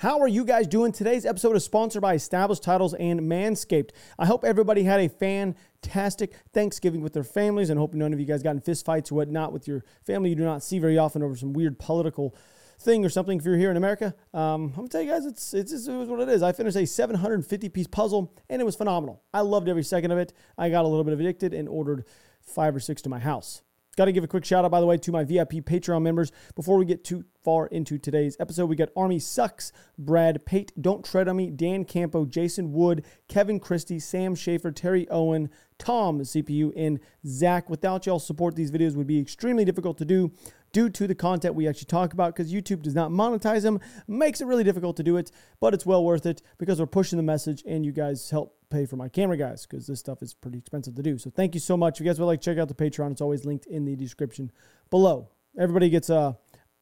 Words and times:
How 0.00 0.20
are 0.20 0.28
you 0.28 0.44
guys 0.44 0.68
doing? 0.68 0.92
Today's 0.92 1.26
episode 1.26 1.56
is 1.56 1.64
sponsored 1.64 2.02
by 2.02 2.14
Established 2.14 2.62
Titles 2.62 2.94
and 2.94 3.22
Manscaped. 3.22 3.90
I 4.16 4.26
hope 4.26 4.44
everybody 4.44 4.84
had 4.84 5.00
a 5.00 5.08
fantastic 5.08 6.34
Thanksgiving 6.52 7.00
with 7.00 7.14
their 7.14 7.24
families 7.24 7.68
and 7.68 7.80
hope 7.80 7.94
none 7.94 8.12
of 8.12 8.20
you 8.20 8.24
guys 8.24 8.44
got 8.44 8.52
in 8.52 8.60
fist 8.60 8.84
fights 8.84 9.10
or 9.10 9.16
whatnot 9.16 9.52
with 9.52 9.66
your 9.66 9.82
family 10.06 10.30
you 10.30 10.36
do 10.36 10.44
not 10.44 10.62
see 10.62 10.78
very 10.78 10.98
often 10.98 11.24
over 11.24 11.34
some 11.34 11.52
weird 11.52 11.80
political 11.80 12.32
thing 12.78 13.04
or 13.04 13.08
something 13.08 13.40
if 13.40 13.44
you're 13.44 13.56
here 13.56 13.72
in 13.72 13.76
America. 13.76 14.14
Um, 14.32 14.66
I'm 14.66 14.72
gonna 14.74 14.88
tell 14.88 15.02
you 15.02 15.10
guys, 15.10 15.26
it's, 15.26 15.52
it's, 15.52 15.72
it's, 15.72 15.88
what 15.88 16.20
it 16.20 16.28
is. 16.28 16.44
I 16.44 16.52
finished 16.52 16.76
a 16.76 16.86
750 16.86 17.68
piece 17.68 17.88
puzzle 17.88 18.32
and 18.48 18.62
it 18.62 18.64
was 18.64 18.76
phenomenal. 18.76 19.24
I 19.34 19.40
loved 19.40 19.68
every 19.68 19.82
second 19.82 20.12
of 20.12 20.18
it. 20.18 20.32
I 20.56 20.70
got 20.70 20.84
a 20.84 20.88
little 20.88 21.02
bit 21.02 21.14
addicted 21.14 21.52
and 21.52 21.68
ordered 21.68 22.04
five 22.40 22.76
or 22.76 22.78
six 22.78 23.02
to 23.02 23.08
my 23.08 23.18
house. 23.18 23.62
Got 23.98 24.04
to 24.04 24.12
give 24.12 24.22
a 24.22 24.28
quick 24.28 24.44
shout 24.44 24.64
out, 24.64 24.70
by 24.70 24.78
the 24.78 24.86
way, 24.86 24.96
to 24.96 25.10
my 25.10 25.24
VIP 25.24 25.54
Patreon 25.54 26.02
members. 26.02 26.30
Before 26.54 26.78
we 26.78 26.84
get 26.84 27.02
too 27.02 27.24
far 27.42 27.66
into 27.66 27.98
today's 27.98 28.36
episode, 28.38 28.66
we 28.66 28.76
got 28.76 28.90
Army 28.94 29.18
Sucks, 29.18 29.72
Brad 29.98 30.46
Pate, 30.46 30.70
Don't 30.80 31.04
Tread 31.04 31.26
on 31.26 31.36
Me, 31.36 31.50
Dan 31.50 31.84
Campo, 31.84 32.24
Jason 32.24 32.72
Wood, 32.72 33.04
Kevin 33.26 33.58
Christie, 33.58 33.98
Sam 33.98 34.36
Schaefer, 34.36 34.70
Terry 34.70 35.08
Owen, 35.10 35.50
Tom 35.78 36.20
CPU, 36.20 36.72
and 36.76 37.00
Zach. 37.26 37.68
Without 37.68 38.06
y'all 38.06 38.20
support, 38.20 38.54
these 38.54 38.70
videos 38.70 38.94
would 38.94 39.08
be 39.08 39.18
extremely 39.18 39.64
difficult 39.64 39.98
to 39.98 40.04
do 40.04 40.30
due 40.72 40.88
to 40.90 41.06
the 41.06 41.14
content 41.14 41.54
we 41.54 41.68
actually 41.68 41.86
talk 41.86 42.12
about 42.12 42.34
because 42.34 42.52
YouTube 42.52 42.82
does 42.82 42.94
not 42.94 43.10
monetize 43.10 43.62
them. 43.62 43.80
Makes 44.06 44.40
it 44.40 44.46
really 44.46 44.64
difficult 44.64 44.96
to 44.98 45.02
do 45.02 45.16
it, 45.16 45.30
but 45.60 45.74
it's 45.74 45.86
well 45.86 46.04
worth 46.04 46.26
it 46.26 46.42
because 46.58 46.80
we're 46.80 46.86
pushing 46.86 47.16
the 47.16 47.22
message 47.22 47.62
and 47.66 47.84
you 47.84 47.92
guys 47.92 48.30
help 48.30 48.56
pay 48.70 48.84
for 48.86 48.96
my 48.96 49.08
camera 49.08 49.36
guys 49.36 49.66
because 49.66 49.86
this 49.86 50.00
stuff 50.00 50.22
is 50.22 50.34
pretty 50.34 50.58
expensive 50.58 50.94
to 50.94 51.02
do. 51.02 51.18
So 51.18 51.30
thank 51.30 51.54
you 51.54 51.60
so 51.60 51.76
much. 51.76 51.98
If 51.98 52.04
you 52.04 52.10
guys 52.10 52.20
would 52.20 52.26
like 52.26 52.40
check 52.40 52.58
out 52.58 52.68
the 52.68 52.74
Patreon, 52.74 53.12
it's 53.12 53.20
always 53.20 53.44
linked 53.44 53.66
in 53.66 53.84
the 53.84 53.96
description 53.96 54.50
below. 54.90 55.28
Everybody 55.58 55.88
gets 55.88 56.10
uh, 56.10 56.34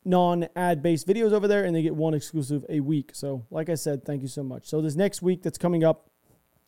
non 0.04 0.48
ad 0.56 0.82
based 0.82 1.06
videos 1.06 1.32
over 1.32 1.48
there 1.48 1.64
and 1.64 1.74
they 1.74 1.82
get 1.82 1.94
one 1.94 2.14
exclusive 2.14 2.64
a 2.68 2.80
week. 2.80 3.10
So, 3.14 3.46
like 3.50 3.68
I 3.68 3.74
said, 3.74 4.04
thank 4.04 4.22
you 4.22 4.28
so 4.28 4.42
much. 4.42 4.66
So, 4.66 4.80
this 4.80 4.96
next 4.96 5.22
week 5.22 5.42
that's 5.42 5.58
coming 5.58 5.84
up, 5.84 6.10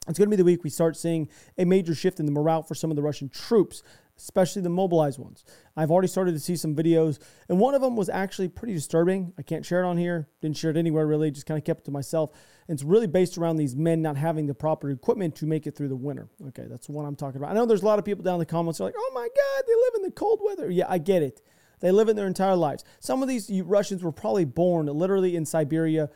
it's 0.08 0.18
going 0.18 0.28
to 0.28 0.30
be 0.30 0.36
the 0.36 0.44
week 0.44 0.64
we 0.64 0.70
start 0.70 0.96
seeing 0.96 1.28
a 1.58 1.64
major 1.64 1.94
shift 1.94 2.18
in 2.18 2.26
the 2.26 2.32
morale 2.32 2.62
for 2.62 2.74
some 2.74 2.90
of 2.90 2.96
the 2.96 3.02
Russian 3.02 3.28
troops 3.28 3.82
especially 4.18 4.62
the 4.62 4.68
mobilized 4.68 5.18
ones. 5.18 5.44
I've 5.76 5.90
already 5.90 6.08
started 6.08 6.32
to 6.32 6.40
see 6.40 6.56
some 6.56 6.74
videos, 6.74 7.18
and 7.48 7.58
one 7.58 7.74
of 7.74 7.80
them 7.80 7.96
was 7.96 8.08
actually 8.08 8.48
pretty 8.48 8.74
disturbing. 8.74 9.32
I 9.38 9.42
can't 9.42 9.64
share 9.64 9.82
it 9.82 9.86
on 9.86 9.96
here, 9.96 10.28
didn't 10.40 10.56
share 10.56 10.70
it 10.70 10.76
anywhere 10.76 11.06
really, 11.06 11.30
just 11.30 11.46
kind 11.46 11.58
of 11.58 11.64
kept 11.64 11.80
it 11.80 11.84
to 11.84 11.90
myself. 11.90 12.30
And 12.66 12.74
it's 12.76 12.84
really 12.84 13.06
based 13.06 13.38
around 13.38 13.56
these 13.56 13.76
men 13.76 14.02
not 14.02 14.16
having 14.16 14.46
the 14.46 14.54
proper 14.54 14.90
equipment 14.90 15.36
to 15.36 15.46
make 15.46 15.66
it 15.66 15.76
through 15.76 15.88
the 15.88 15.96
winter. 15.96 16.28
Okay, 16.48 16.66
that's 16.68 16.88
what 16.88 17.04
I'm 17.04 17.16
talking 17.16 17.38
about. 17.38 17.50
I 17.50 17.54
know 17.54 17.66
there's 17.66 17.82
a 17.82 17.86
lot 17.86 17.98
of 17.98 18.04
people 18.04 18.24
down 18.24 18.34
in 18.34 18.40
the 18.40 18.46
comments 18.46 18.80
are 18.80 18.84
like, 18.84 18.94
oh 18.96 19.10
my 19.14 19.28
God, 19.28 19.64
they 19.66 19.74
live 19.74 19.92
in 19.96 20.02
the 20.02 20.10
cold 20.10 20.40
weather. 20.42 20.70
Yeah, 20.70 20.86
I 20.88 20.98
get 20.98 21.22
it. 21.22 21.40
They 21.80 21.92
live 21.92 22.08
in 22.08 22.16
their 22.16 22.26
entire 22.26 22.56
lives. 22.56 22.84
Some 22.98 23.22
of 23.22 23.28
these 23.28 23.50
Russians 23.62 24.02
were 24.02 24.12
probably 24.12 24.44
born 24.44 24.86
literally 24.86 25.36
in 25.36 25.46
Siberia 25.46 26.10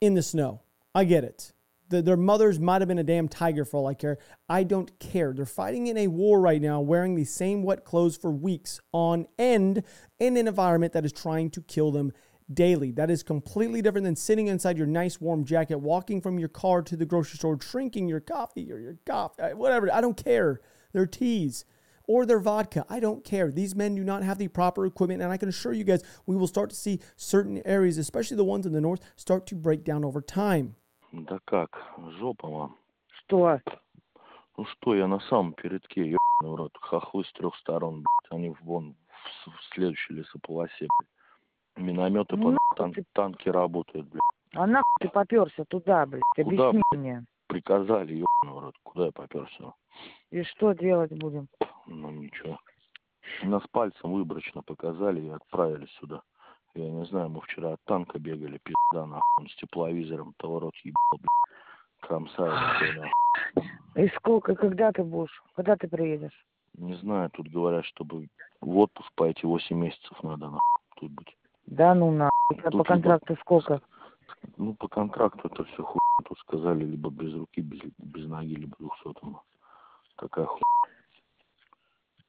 in 0.00 0.14
the 0.14 0.22
snow. 0.22 0.62
I 0.94 1.04
get 1.04 1.24
it. 1.24 1.52
The, 1.92 2.00
their 2.00 2.16
mothers 2.16 2.58
might 2.58 2.80
have 2.80 2.88
been 2.88 2.98
a 2.98 3.04
damn 3.04 3.28
tiger 3.28 3.66
for 3.66 3.76
all 3.76 3.86
I 3.86 3.92
care. 3.92 4.16
I 4.48 4.64
don't 4.64 4.98
care. 4.98 5.34
They're 5.34 5.44
fighting 5.44 5.88
in 5.88 5.98
a 5.98 6.06
war 6.06 6.40
right 6.40 6.60
now, 6.60 6.80
wearing 6.80 7.14
the 7.14 7.24
same 7.24 7.62
wet 7.62 7.84
clothes 7.84 8.16
for 8.16 8.30
weeks 8.30 8.80
on 8.92 9.26
end 9.38 9.82
in 10.18 10.38
an 10.38 10.48
environment 10.48 10.94
that 10.94 11.04
is 11.04 11.12
trying 11.12 11.50
to 11.50 11.60
kill 11.60 11.92
them 11.92 12.12
daily. 12.52 12.92
That 12.92 13.10
is 13.10 13.22
completely 13.22 13.82
different 13.82 14.06
than 14.06 14.16
sitting 14.16 14.46
inside 14.46 14.78
your 14.78 14.86
nice 14.86 15.20
warm 15.20 15.44
jacket, 15.44 15.80
walking 15.80 16.22
from 16.22 16.38
your 16.38 16.48
car 16.48 16.80
to 16.80 16.96
the 16.96 17.04
grocery 17.04 17.36
store, 17.36 17.56
drinking 17.56 18.08
your 18.08 18.20
coffee 18.20 18.72
or 18.72 18.78
your 18.78 18.96
coffee, 19.04 19.42
uh, 19.42 19.50
whatever. 19.50 19.92
I 19.92 20.00
don't 20.00 20.16
care. 20.16 20.62
Their 20.94 21.06
teas 21.06 21.66
or 22.04 22.24
their 22.24 22.40
vodka. 22.40 22.86
I 22.88 23.00
don't 23.00 23.22
care. 23.22 23.52
These 23.52 23.74
men 23.74 23.94
do 23.94 24.02
not 24.02 24.22
have 24.22 24.38
the 24.38 24.48
proper 24.48 24.86
equipment, 24.86 25.20
and 25.20 25.30
I 25.30 25.36
can 25.36 25.50
assure 25.50 25.74
you 25.74 25.84
guys, 25.84 26.02
we 26.24 26.36
will 26.36 26.46
start 26.46 26.70
to 26.70 26.76
see 26.76 27.00
certain 27.16 27.60
areas, 27.66 27.98
especially 27.98 28.38
the 28.38 28.44
ones 28.44 28.64
in 28.64 28.72
the 28.72 28.80
north, 28.80 29.00
start 29.16 29.46
to 29.48 29.54
break 29.54 29.84
down 29.84 30.06
over 30.06 30.22
time. 30.22 30.76
Да 31.12 31.38
как? 31.44 31.92
Жопа 32.18 32.48
вам. 32.48 32.76
Что? 33.08 33.60
Ну 34.56 34.64
что, 34.66 34.94
я 34.94 35.06
на 35.06 35.20
самом 35.20 35.52
передке, 35.54 36.00
ебаный 36.02 36.52
в 36.52 36.54
рот. 36.54 36.76
Хохлы 36.80 37.24
с 37.24 37.32
трех 37.32 37.54
сторон, 37.56 37.96
блядь. 38.02 38.32
Они 38.38 38.54
вон 38.62 38.94
в, 39.44 39.50
в 39.50 39.64
следующей 39.74 40.14
лесополосе, 40.14 40.88
блядь. 40.98 41.86
Минометы 41.86 42.36
Ну, 42.36 42.56
по 42.68 42.76
тан- 42.76 42.92
ты- 42.92 43.04
танки 43.12 43.48
работают, 43.48 44.08
блядь. 44.08 44.22
А 44.54 44.66
нахуй 44.66 44.84
ты 45.00 45.08
поперся 45.08 45.64
туда, 45.64 46.04
блядь? 46.06 46.22
Куда, 46.34 46.68
Объясни 46.68 46.82
блядь? 46.90 47.00
мне. 47.00 47.24
Приказали, 47.46 48.14
ебаный 48.14 48.54
в 48.54 48.58
рот. 48.58 48.74
Куда 48.82 49.06
я 49.06 49.12
поперся? 49.12 49.74
И 50.30 50.42
что 50.44 50.72
делать 50.72 51.12
будем? 51.12 51.48
Ну 51.86 52.10
ничего. 52.10 52.58
Нас 53.42 53.62
пальцем 53.70 54.12
выборочно 54.12 54.62
показали 54.62 55.20
и 55.20 55.28
отправили 55.30 55.86
сюда. 56.00 56.22
Я 56.74 56.90
не 56.90 57.04
знаю, 57.04 57.28
мы 57.28 57.40
вчера 57.42 57.72
от 57.72 57.84
танка 57.84 58.18
бегали, 58.18 58.58
пизда, 58.58 59.06
нахуй. 59.06 59.48
С 59.48 59.56
тепловизором, 59.56 60.34
того 60.38 60.60
рот 60.60 60.74
ебал, 60.84 61.18
блядь. 61.18 62.00
Кромсает. 62.00 63.12
И 63.94 64.08
сколько, 64.16 64.54
когда 64.54 64.90
ты 64.90 65.04
будешь? 65.04 65.42
Когда 65.54 65.76
ты 65.76 65.86
приедешь? 65.86 66.46
Не 66.78 66.94
знаю, 66.94 67.30
тут 67.30 67.48
говорят, 67.48 67.84
чтобы 67.84 68.28
в 68.60 68.78
отпуск 68.78 69.12
по 69.14 69.24
эти 69.24 69.44
8 69.44 69.76
месяцев 69.76 70.22
надо, 70.22 70.46
нахуй, 70.46 70.60
тут 70.96 71.12
быть. 71.12 71.36
Да 71.66 71.94
ну 71.94 72.30
тебя 72.52 72.70
Тут 72.70 72.78
по 72.78 72.84
контракту 72.84 73.36
сколько? 73.40 73.80
Ну, 74.56 74.74
по 74.74 74.88
контракту 74.88 75.48
это 75.48 75.64
все 75.64 75.82
хуй. 75.82 76.00
Тут 76.24 76.38
сказали, 76.38 76.84
либо 76.84 77.10
без 77.10 77.34
руки, 77.34 77.60
без, 77.60 77.80
без 77.98 78.26
ноги, 78.26 78.54
либо 78.54 78.76
двухсотому. 78.78 79.42
Такая 80.16 80.46
хуй. 80.46 80.62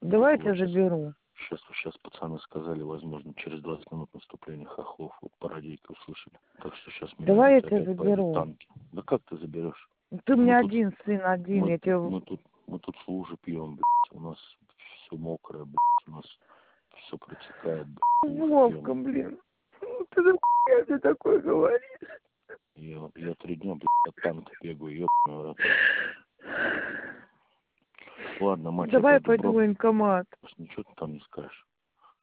Давай 0.02 0.34
я 0.34 0.42
тебя 0.42 0.56
заберу. 0.56 1.14
Сейчас, 1.58 1.78
сейчас 1.78 1.98
пацаны 1.98 2.40
сказали, 2.40 2.82
возможно, 2.82 3.34
через 3.36 3.62
20 3.62 3.92
минут 3.92 4.10
наступления 4.14 4.66
хохлов. 4.66 5.16
Вот 5.22 5.32
по 5.40 5.50
радийке 5.50 5.84
услышали. 5.90 6.36
Так 6.62 6.76
что 6.76 6.92
сейчас 6.92 7.12
Давай 7.20 7.56
я 7.56 7.62
тебя 7.62 7.84
заберу. 7.84 8.34
танки. 8.34 8.68
Да 8.92 9.02
как 9.04 9.22
ты 9.30 9.38
заберешь? 9.38 9.90
Ты 10.26 10.36
мне 10.36 10.56
Ну, 10.58 10.62
тут- 10.62 10.72
один 10.72 10.94
сын, 11.06 11.22
один. 11.24 11.62
мы, 11.62 11.70
Я 11.72 11.78
тебе... 11.80 11.98
мы 12.00 12.22
тут, 12.22 12.42
мы 12.68 12.80
тут 12.80 12.96
с 12.98 13.08
лужи 13.08 13.36
пьем, 13.44 13.76
блядь. 13.76 14.12
У 14.12 14.20
нас 14.20 14.38
все 15.06 15.16
мокрое, 15.18 15.66
блядь. 15.66 16.08
У 16.08 16.12
нас 16.12 16.26
все 17.06 17.18
протекает, 17.18 17.88
блядь. 17.88 18.38
Вовка, 18.40 18.94
блин. 18.94 19.40
Ну 19.82 20.06
ты 20.12 20.24
за 20.24 20.32
хуйня 20.32 20.86
ты 20.86 21.00
такое 21.00 21.40
говоришь? 21.40 21.82
Я, 22.76 23.10
я 23.16 23.34
три 23.36 23.56
дня, 23.56 23.74
блядь, 23.76 24.08
от 24.08 24.16
танка 24.24 24.52
бегаю, 24.62 25.08
ёбаный. 25.28 25.56
Ладно, 28.44 28.72
мать, 28.72 28.92
Давай 28.92 29.16
я 29.16 29.22
пойду 29.22 29.52
в 29.52 29.56
военкомат. 29.56 30.28
Ничего 30.58 30.84
ты 30.84 30.94
там 30.96 31.14
не 31.14 31.20
скажешь. 31.22 31.66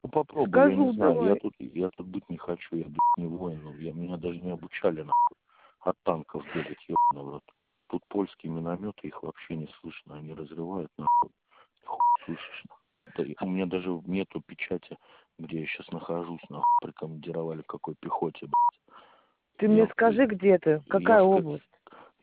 Ну 0.02 0.10
попробуй, 0.10 0.48
Скажу, 0.50 0.70
я 0.70 0.76
не 0.76 0.92
знаю, 0.92 1.14
давай. 1.14 1.28
я 1.30 1.36
тут, 1.36 1.54
я 1.58 1.90
тут 1.90 2.06
быть 2.06 2.28
не 2.28 2.36
хочу, 2.36 2.76
я, 2.76 2.84
блядь, 2.84 3.16
не 3.18 3.26
воин, 3.26 3.78
я, 3.78 3.92
меня 3.92 4.16
даже 4.16 4.38
не 4.40 4.50
обучали, 4.50 5.00
нахуй, 5.02 5.36
от 5.80 5.96
танков 6.04 6.44
бегать, 6.54 6.78
ёбаный 6.88 7.28
в 7.28 7.32
рот. 7.34 7.44
Тут 7.88 8.02
польские 8.08 8.52
минометы, 8.52 9.08
их 9.08 9.22
вообще 9.22 9.56
не 9.56 9.68
слышно, 9.80 10.16
они 10.16 10.32
разрывают, 10.32 10.90
нахуй, 10.96 11.30
хуй 11.84 11.98
слышишь, 12.24 12.64
нахуй. 12.68 13.36
У 13.40 13.46
меня 13.46 13.66
даже 13.66 13.90
нету 14.06 14.40
печати, 14.40 14.96
где 15.38 15.60
я 15.60 15.66
сейчас 15.66 15.90
нахожусь, 15.90 16.48
нахуй, 16.48 16.64
прикомандировали 16.82 17.62
в 17.62 17.66
какой 17.66 17.94
пехоте, 18.00 18.46
блядь. 18.46 18.96
Ты 19.56 19.68
мне 19.68 19.80
Я- 19.80 19.88
скажи, 19.88 20.24
где 20.26 20.58
ты? 20.58 20.82
Какая 20.88 21.22
в 21.22 21.30
Ка- 21.30 21.36
область? 21.36 21.64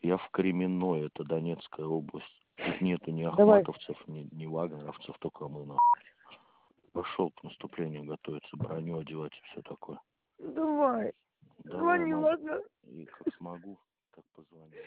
Я 0.02 0.18
в 0.18 0.30
Кременной, 0.32 1.08
это 1.08 1.24
Донецкая 1.24 1.86
область. 1.86 2.37
Тут 2.57 2.81
нету 2.81 3.11
ни 3.11 3.23
Давай. 3.37 3.61
ахматовцев, 3.63 3.97
ни, 4.09 4.29
ни 4.33 4.47
вагнеровцев, 4.47 5.17
только 5.19 5.49
мы 5.49 5.65
на. 5.67 5.77
Пошел 6.93 7.31
к 7.31 7.43
наступлению 7.43 8.05
готовиться, 8.05 8.57
броню 8.57 8.99
одевать 9.01 9.33
и 9.33 9.43
все 9.51 9.63
такое. 9.63 9.99
Давай. 10.39 11.13
Давай, 11.65 11.99
Звони, 11.99 12.13
мам. 12.13 12.23
ладно? 12.25 12.61
И 12.85 13.05
как 13.07 13.35
смогу, 13.37 13.79
так 14.15 14.25
позвоню. 14.35 14.65
ладно? 14.65 14.79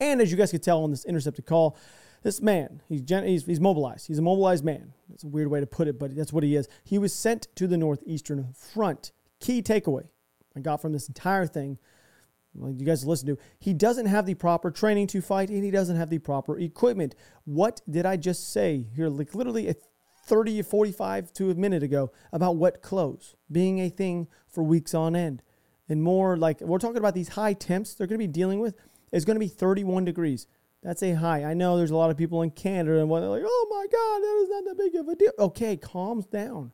And 0.00 0.20
as 0.20 0.30
you 0.30 0.36
guys 0.36 0.50
could 0.50 0.62
tell 0.62 0.82
on 0.84 0.90
this 0.90 1.04
intercepted 1.04 1.44
call, 1.46 1.76
this 2.22 2.40
man, 2.40 2.80
he's, 2.88 3.02
gen- 3.02 3.24
he's, 3.26 3.44
he's 3.46 3.60
mobilized. 3.60 4.06
He's 4.08 4.18
a 4.18 4.22
mobilized 4.22 4.64
man. 4.64 4.92
That's 5.08 5.24
a 5.24 5.28
weird 5.28 5.48
way 5.48 5.60
to 5.60 5.66
put 5.66 5.88
it, 5.88 5.98
but 5.98 6.14
that's 6.16 6.32
what 6.32 6.42
he 6.42 6.56
is. 6.56 6.68
He 6.84 6.98
was 6.98 7.12
sent 7.12 7.48
to 7.56 7.66
the 7.66 7.76
Northeastern 7.76 8.52
Front. 8.54 9.12
Key 9.40 9.62
takeaway 9.62 10.08
I 10.56 10.60
got 10.60 10.80
from 10.80 10.92
this 10.92 11.06
entire 11.08 11.46
thing, 11.46 11.78
like 12.55 12.79
you 12.79 12.85
guys 12.85 13.05
listen 13.05 13.27
to, 13.27 13.37
he 13.59 13.73
doesn't 13.73 14.05
have 14.05 14.25
the 14.25 14.35
proper 14.35 14.71
training 14.71 15.07
to 15.07 15.21
fight 15.21 15.49
and 15.49 15.63
he 15.63 15.71
doesn't 15.71 15.95
have 15.95 16.09
the 16.09 16.19
proper 16.19 16.57
equipment. 16.57 17.15
What 17.45 17.81
did 17.89 18.05
I 18.05 18.17
just 18.17 18.51
say 18.51 18.85
here? 18.95 19.09
Like 19.09 19.33
literally 19.33 19.69
a 19.69 19.75
30 20.25 20.61
or 20.61 20.63
45 20.63 21.33
to 21.33 21.51
a 21.51 21.55
minute 21.55 21.83
ago 21.83 22.11
about 22.31 22.57
wet 22.57 22.81
clothes 22.81 23.35
being 23.51 23.79
a 23.79 23.89
thing 23.89 24.27
for 24.47 24.63
weeks 24.63 24.93
on 24.93 25.15
end. 25.15 25.41
And 25.89 26.01
more 26.01 26.37
like 26.37 26.61
we're 26.61 26.79
talking 26.79 26.97
about 26.97 27.13
these 27.13 27.29
high 27.29 27.53
temps 27.53 27.93
they're 27.93 28.07
going 28.07 28.19
to 28.19 28.27
be 28.27 28.31
dealing 28.31 28.59
with 28.59 28.75
is 29.11 29.25
going 29.25 29.35
to 29.35 29.39
be 29.39 29.47
31 29.47 30.05
degrees. 30.05 30.47
That's 30.81 31.03
a 31.03 31.13
high. 31.13 31.43
I 31.43 31.53
know 31.53 31.77
there's 31.77 31.91
a 31.91 31.95
lot 31.95 32.09
of 32.09 32.17
people 32.17 32.41
in 32.41 32.51
Canada 32.51 32.99
and 32.99 33.09
what 33.09 33.21
they're 33.21 33.29
like, 33.29 33.43
oh 33.45 33.67
my 33.69 33.85
God, 33.91 34.21
that 34.21 34.41
is 34.43 34.49
not 34.49 34.65
that 34.65 34.77
big 34.77 34.95
of 34.95 35.07
a 35.07 35.15
deal. 35.15 35.31
Okay, 35.39 35.77
calms 35.77 36.25
down. 36.25 36.71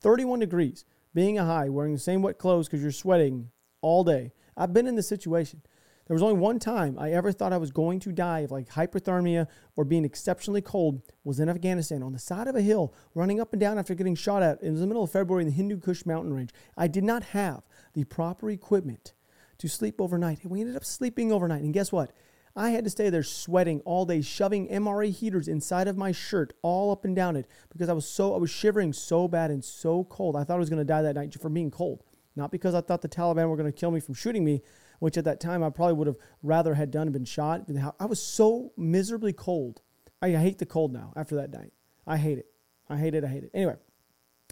31 0.00 0.40
degrees, 0.40 0.84
being 1.14 1.38
a 1.38 1.44
high, 1.44 1.68
wearing 1.68 1.92
the 1.92 1.98
same 1.98 2.22
wet 2.22 2.38
clothes 2.38 2.66
because 2.66 2.82
you're 2.82 2.90
sweating 2.90 3.50
all 3.80 4.02
day. 4.02 4.32
I've 4.56 4.72
been 4.72 4.86
in 4.86 4.96
this 4.96 5.08
situation. 5.08 5.62
There 6.06 6.14
was 6.14 6.22
only 6.22 6.38
one 6.38 6.58
time 6.58 6.98
I 6.98 7.12
ever 7.12 7.30
thought 7.30 7.52
I 7.52 7.58
was 7.58 7.70
going 7.70 8.00
to 8.00 8.12
die 8.12 8.40
of 8.40 8.50
like 8.50 8.70
hypothermia 8.70 9.46
or 9.76 9.84
being 9.84 10.04
exceptionally 10.04 10.60
cold 10.60 11.00
was 11.24 11.38
in 11.38 11.48
Afghanistan 11.48 12.02
on 12.02 12.12
the 12.12 12.18
side 12.18 12.48
of 12.48 12.56
a 12.56 12.60
hill 12.60 12.92
running 13.14 13.40
up 13.40 13.52
and 13.52 13.60
down 13.60 13.78
after 13.78 13.94
getting 13.94 14.16
shot 14.16 14.42
at. 14.42 14.62
It 14.62 14.70
was 14.70 14.80
the 14.80 14.86
middle 14.86 15.04
of 15.04 15.12
February 15.12 15.44
in 15.44 15.48
the 15.48 15.54
Hindu 15.54 15.78
Kush 15.78 16.04
mountain 16.04 16.34
range. 16.34 16.50
I 16.76 16.88
did 16.88 17.04
not 17.04 17.22
have 17.22 17.62
the 17.94 18.04
proper 18.04 18.50
equipment 18.50 19.14
to 19.58 19.68
sleep 19.68 20.00
overnight. 20.00 20.42
And 20.42 20.50
we 20.50 20.60
ended 20.60 20.76
up 20.76 20.84
sleeping 20.84 21.30
overnight. 21.30 21.62
And 21.62 21.72
guess 21.72 21.92
what? 21.92 22.12
I 22.54 22.70
had 22.70 22.84
to 22.84 22.90
stay 22.90 23.08
there 23.08 23.22
sweating 23.22 23.80
all 23.80 24.04
day, 24.04 24.20
shoving 24.20 24.68
MRE 24.68 25.10
heaters 25.10 25.48
inside 25.48 25.88
of 25.88 25.96
my 25.96 26.12
shirt 26.12 26.52
all 26.60 26.90
up 26.90 27.04
and 27.04 27.16
down 27.16 27.36
it 27.36 27.46
because 27.70 27.88
I 27.88 27.94
was 27.94 28.06
so 28.06 28.34
I 28.34 28.38
was 28.38 28.50
shivering 28.50 28.92
so 28.92 29.28
bad 29.28 29.50
and 29.50 29.64
so 29.64 30.04
cold. 30.04 30.36
I 30.36 30.44
thought 30.44 30.56
I 30.56 30.58
was 30.58 30.68
going 30.68 30.80
to 30.80 30.84
die 30.84 31.02
that 31.02 31.14
night 31.14 31.40
from 31.40 31.54
being 31.54 31.70
cold. 31.70 32.02
Not 32.34 32.50
because 32.50 32.74
I 32.74 32.80
thought 32.80 33.02
the 33.02 33.08
Taliban 33.08 33.48
were 33.48 33.56
going 33.56 33.70
to 33.70 33.78
kill 33.78 33.90
me 33.90 34.00
from 34.00 34.14
shooting 34.14 34.44
me, 34.44 34.62
which 35.00 35.18
at 35.18 35.24
that 35.24 35.40
time 35.40 35.62
I 35.62 35.70
probably 35.70 35.94
would 35.94 36.06
have 36.06 36.16
rather 36.42 36.74
had 36.74 36.90
done 36.90 37.02
and 37.02 37.12
been 37.12 37.24
shot. 37.24 37.68
I 38.00 38.06
was 38.06 38.22
so 38.22 38.72
miserably 38.76 39.32
cold. 39.32 39.82
I 40.22 40.30
hate 40.30 40.58
the 40.58 40.66
cold 40.66 40.92
now 40.92 41.12
after 41.16 41.34
that 41.36 41.52
night. 41.52 41.72
I 42.06 42.16
hate 42.16 42.38
it. 42.38 42.46
I 42.88 42.96
hate 42.96 43.14
it. 43.14 43.24
I 43.24 43.28
hate 43.28 43.44
it. 43.44 43.50
Anyway, 43.52 43.76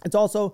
it's 0.03 0.15
also 0.15 0.53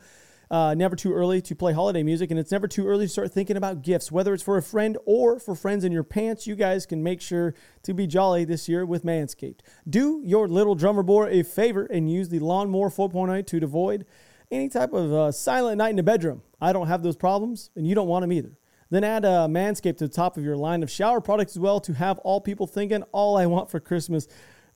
uh, 0.50 0.74
never 0.75 0.95
too 0.95 1.13
early 1.13 1.41
to 1.41 1.56
play 1.56 1.74
holiday 1.74 2.03
music, 2.03 2.31
and 2.31 2.39
it's 2.39 2.51
never 2.51 2.68
too 2.68 2.88
early 2.88 3.06
to 3.06 3.12
start 3.12 3.31
thinking 3.31 3.57
about 3.57 3.81
gifts, 3.81 4.12
whether 4.12 4.33
it's 4.33 4.44
for 4.44 4.57
a 4.57 4.62
friend 4.62 4.97
or 5.06 5.39
for 5.39 5.56
friends 5.56 5.83
in 5.83 5.91
your 5.91 6.03
pants. 6.03 6.47
You 6.47 6.56
guys 6.56 6.85
can 6.85 7.03
make 7.03 7.21
sure 7.21 7.53
to 7.83 7.94
be 7.94 8.07
jolly 8.07 8.45
this 8.45 8.69
year 8.69 8.85
with 8.85 9.03
Manscaped. 9.03 9.59
Do 9.89 10.21
your 10.24 10.47
little 10.47 10.75
drummer 10.75 11.03
boy 11.03 11.27
a 11.27 11.44
favor 11.44 11.85
and 11.85 12.12
use 12.12 12.29
the 12.29 12.39
Lawnmower 12.39 12.89
4.0 12.89 13.45
to 13.47 13.63
avoid 13.63 14.06
any 14.51 14.69
type 14.69 14.94
of 14.94 15.13
uh, 15.13 15.31
silent 15.31 15.77
night 15.77 15.91
in 15.91 15.95
the 15.95 16.03
bedroom. 16.03 16.41
I 16.61 16.73
don't 16.73 16.88
have 16.88 17.03
those 17.03 17.15
problems, 17.15 17.69
and 17.75 17.88
you 17.88 17.95
don't 17.95 18.07
want 18.07 18.23
them 18.23 18.31
either. 18.31 18.57
Then 18.89 19.03
add 19.03 19.25
uh, 19.25 19.47
Manscaped 19.49 19.97
to 19.97 20.07
the 20.07 20.13
top 20.13 20.38
of 20.38 20.44
your 20.44 20.55
line 20.55 20.81
of 20.81 20.89
shower 20.89 21.19
products 21.19 21.53
as 21.53 21.59
well 21.59 21.79
to 21.81 21.94
have 21.94 22.19
all 22.19 22.39
people 22.39 22.67
thinking, 22.67 23.03
all 23.11 23.38
I 23.38 23.45
want 23.45 23.69
for 23.69 23.79
Christmas 23.79 24.27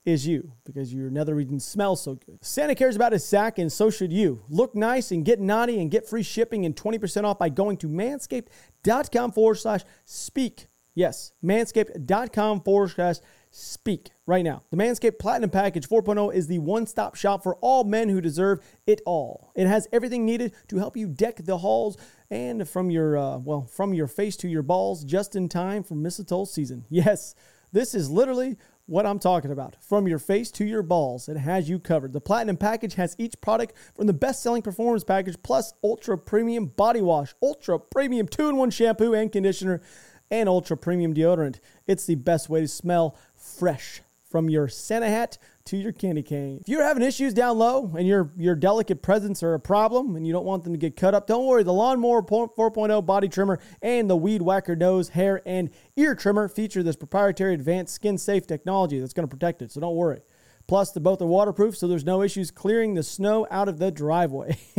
is 0.03 0.25
you 0.25 0.51
because 0.65 0.93
your 0.93 1.09
nether 1.09 1.35
region 1.35 1.59
smells 1.59 2.01
so 2.01 2.15
good. 2.15 2.43
Santa 2.43 2.75
cares 2.75 2.95
about 2.95 3.11
his 3.11 3.23
sack 3.23 3.59
and 3.59 3.71
so 3.71 3.89
should 3.89 4.11
you. 4.11 4.41
Look 4.49 4.75
nice 4.75 5.11
and 5.11 5.23
get 5.23 5.39
naughty 5.39 5.79
and 5.79 5.91
get 5.91 6.07
free 6.07 6.23
shipping 6.23 6.65
and 6.65 6.75
20% 6.75 7.23
off 7.23 7.37
by 7.37 7.49
going 7.49 7.77
to 7.77 7.87
manscaped.com 7.87 9.31
forward 9.31 9.55
slash 9.55 9.81
speak. 10.05 10.67
Yes, 10.95 11.31
manscaped.com 11.43 12.61
forward 12.61 12.89
slash 12.89 13.17
speak 13.51 14.09
right 14.31 14.45
now. 14.45 14.63
The 14.71 14.77
Manscaped 14.77 15.19
Platinum 15.19 15.49
Package 15.49 15.89
4.0 15.89 16.33
is 16.33 16.47
the 16.47 16.59
one 16.59 16.87
stop 16.87 17.15
shop 17.15 17.43
for 17.43 17.55
all 17.55 17.83
men 17.83 18.07
who 18.07 18.21
deserve 18.21 18.61
it 18.87 19.01
all. 19.05 19.51
It 19.57 19.67
has 19.67 19.89
everything 19.91 20.25
needed 20.25 20.53
to 20.69 20.77
help 20.77 20.95
you 20.95 21.09
deck 21.09 21.41
the 21.43 21.57
halls 21.57 21.97
and 22.29 22.65
from 22.67 22.89
your, 22.89 23.17
uh, 23.17 23.39
well, 23.39 23.63
from 23.63 23.93
your 23.93 24.07
face 24.07 24.37
to 24.37 24.47
your 24.47 24.63
balls 24.63 25.03
just 25.03 25.35
in 25.35 25.49
time 25.49 25.83
for 25.83 25.95
mistletoe 25.95 26.45
season. 26.45 26.85
Yes, 27.01 27.35
this 27.73 27.93
is 27.93 28.09
literally 28.09 28.57
what 28.85 29.05
I'm 29.05 29.19
talking 29.19 29.51
about. 29.51 29.75
From 29.81 30.07
your 30.07 30.19
face 30.19 30.49
to 30.51 30.63
your 30.63 30.83
balls, 30.83 31.27
it 31.27 31.35
has 31.35 31.67
you 31.67 31.77
covered. 31.77 32.13
The 32.13 32.21
Platinum 32.21 32.55
Package 32.55 32.93
has 32.93 33.17
each 33.17 33.41
product 33.41 33.73
from 33.95 34.07
the 34.07 34.13
best 34.13 34.41
selling 34.41 34.61
performance 34.61 35.03
package 35.03 35.35
plus 35.43 35.73
ultra 35.83 36.17
premium 36.17 36.67
body 36.67 37.01
wash, 37.01 37.33
ultra 37.41 37.79
premium 37.79 38.29
two 38.29 38.47
in 38.47 38.55
one 38.55 38.69
shampoo 38.69 39.13
and 39.13 39.29
conditioner, 39.29 39.81
and 40.29 40.47
ultra 40.47 40.77
premium 40.77 41.13
deodorant. 41.13 41.59
It's 41.85 42.05
the 42.05 42.15
best 42.15 42.47
way 42.49 42.61
to 42.61 42.67
smell 42.67 43.17
fresh 43.35 44.01
from 44.31 44.49
your 44.49 44.67
Santa 44.67 45.09
hat 45.09 45.37
to 45.65 45.77
your 45.77 45.91
candy 45.91 46.23
cane. 46.23 46.59
If 46.61 46.69
you're 46.69 46.83
having 46.83 47.03
issues 47.03 47.33
down 47.33 47.57
low 47.57 47.93
and 47.97 48.07
your 48.07 48.31
your 48.37 48.55
delicate 48.55 49.01
presents 49.01 49.43
are 49.43 49.53
a 49.53 49.59
problem 49.59 50.15
and 50.15 50.25
you 50.25 50.33
don't 50.33 50.45
want 50.45 50.63
them 50.63 50.73
to 50.73 50.79
get 50.79 50.95
cut 50.95 51.13
up, 51.13 51.27
don't 51.27 51.45
worry. 51.45 51.63
The 51.63 51.73
Lawnmower 51.73 52.23
4.0 52.23 53.05
body 53.05 53.27
trimmer 53.27 53.59
and 53.81 54.09
the 54.09 54.15
Weed 54.15 54.41
Whacker 54.41 54.75
nose, 54.75 55.09
hair, 55.09 55.41
and 55.45 55.69
ear 55.97 56.15
trimmer 56.15 56.47
feature 56.47 56.81
this 56.81 56.95
proprietary 56.95 57.53
advanced 57.53 57.93
skin 57.93 58.17
safe 58.17 58.47
technology 58.47 58.99
that's 58.99 59.13
going 59.13 59.27
to 59.27 59.35
protect 59.35 59.61
it. 59.61 59.71
So 59.71 59.81
don't 59.81 59.95
worry. 59.95 60.21
Plus, 60.71 60.91
the 60.91 61.01
both 61.01 61.21
are 61.21 61.25
waterproof, 61.25 61.75
so 61.75 61.85
there's 61.85 62.05
no 62.05 62.21
issues 62.21 62.49
clearing 62.49 62.93
the 62.93 63.03
snow 63.03 63.45
out 63.51 63.67
of 63.67 63.77
the 63.77 63.91
driveway. 63.91 64.57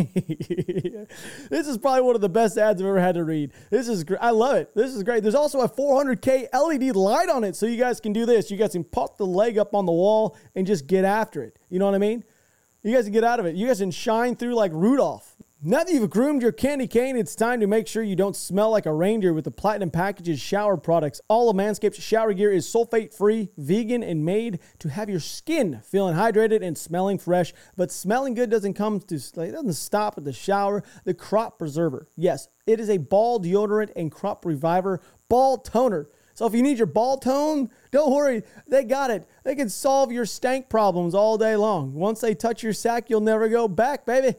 this 1.51 1.69
is 1.69 1.77
probably 1.77 2.01
one 2.01 2.15
of 2.15 2.23
the 2.23 2.31
best 2.31 2.57
ads 2.57 2.81
I've 2.81 2.89
ever 2.89 2.99
had 2.99 3.17
to 3.17 3.25
read. 3.25 3.53
This 3.69 3.89
is 3.89 4.03
great. 4.03 4.19
I 4.23 4.31
love 4.31 4.57
it. 4.57 4.75
This 4.75 4.95
is 4.95 5.03
great. 5.03 5.23
There's 5.23 5.35
also 5.35 5.61
a 5.61 5.69
400K 5.69 6.49
LED 6.55 6.97
light 6.97 7.29
on 7.29 7.45
it, 7.45 7.57
so 7.57 7.67
you 7.67 7.77
guys 7.77 8.01
can 8.01 8.15
do 8.15 8.25
this. 8.25 8.51
You 8.51 8.57
guys 8.57 8.73
can 8.73 8.85
pop 8.85 9.19
the 9.19 9.27
leg 9.27 9.59
up 9.59 9.75
on 9.75 9.85
the 9.85 9.93
wall 9.93 10.35
and 10.55 10.67
just 10.67 10.87
get 10.87 11.05
after 11.05 11.43
it. 11.43 11.59
You 11.69 11.79
know 11.79 11.85
what 11.85 11.95
I 11.95 11.99
mean? 11.99 12.25
You 12.83 12.95
guys 12.95 13.05
can 13.05 13.13
get 13.13 13.23
out 13.23 13.39
of 13.39 13.45
it. 13.45 13.55
You 13.55 13.67
guys 13.67 13.81
can 13.81 13.91
shine 13.91 14.35
through 14.35 14.55
like 14.55 14.73
Rudolph. 14.73 15.32
Now 15.65 15.85
that 15.85 15.93
you've 15.93 16.11
groomed 16.11 16.43
your 16.43 16.51
candy 16.51 16.89
cane, 16.89 17.17
it's 17.17 17.37
time 17.37 17.61
to 17.61 17.69
make 17.69 17.87
sure 17.87 18.03
you 18.03 18.17
don't 18.17 18.35
smell 18.35 18.73
like 18.73 18.85
a 18.85 18.93
reindeer 18.93 19.33
with 19.33 19.45
the 19.45 19.53
Platinum 19.53 19.93
Package's 19.93 20.41
shower 20.41 20.77
products. 20.77 21.21
All 21.29 21.49
of 21.49 21.55
Manscaped's 21.55 22.03
shower 22.03 22.33
gear 22.33 22.51
is 22.51 22.67
sulfate 22.67 23.15
free, 23.15 23.49
vegan, 23.57 24.03
and 24.03 24.25
made 24.25 24.59
to 24.81 24.89
have 24.89 25.09
your 25.09 25.21
skin 25.21 25.81
feeling 25.85 26.17
hydrated 26.17 26.65
and 26.65 26.77
smelling 26.77 27.17
fresh. 27.17 27.55
But 27.77 27.93
smelling 27.93 28.35
good 28.35 28.51
doesn't 28.51 28.75
come 28.75 28.99
to 29.03 29.15
it 29.15 29.53
doesn't 29.53 29.75
stop 29.75 30.19
at 30.19 30.25
the 30.25 30.33
shower. 30.33 30.83
The 31.05 31.15
crop 31.15 31.61
preserver. 31.61 32.09
Yes, 32.17 32.49
it 32.67 32.81
is 32.81 32.91
a 32.91 32.99
ball 32.99 33.39
deodorant 33.39 33.93
and 33.95 34.11
crop 34.11 34.45
reviver 34.45 35.01
ball 35.29 35.59
toner. 35.59 36.09
So 36.35 36.45
if 36.47 36.55
you 36.55 36.63
need 36.63 36.79
your 36.79 36.89
ball 36.89 37.19
tone, 37.19 37.71
don't 37.93 38.13
worry, 38.13 38.43
they 38.67 38.83
got 38.83 39.13
it. 39.13 39.29
They 39.45 39.55
can 39.55 39.69
solve 39.69 40.11
your 40.11 40.27
stank 40.27 40.69
problems 40.69 41.15
all 41.15 41.39
day 41.39 41.55
long. 41.55 41.95
Once 41.95 42.21
they 42.21 42.35
touch 42.35 42.65
your 42.65 42.73
sack, 42.73 43.09
you'll 43.09 43.21
never 43.21 43.49
go 43.49 43.69
back, 43.69 44.05
baby. 44.05 44.37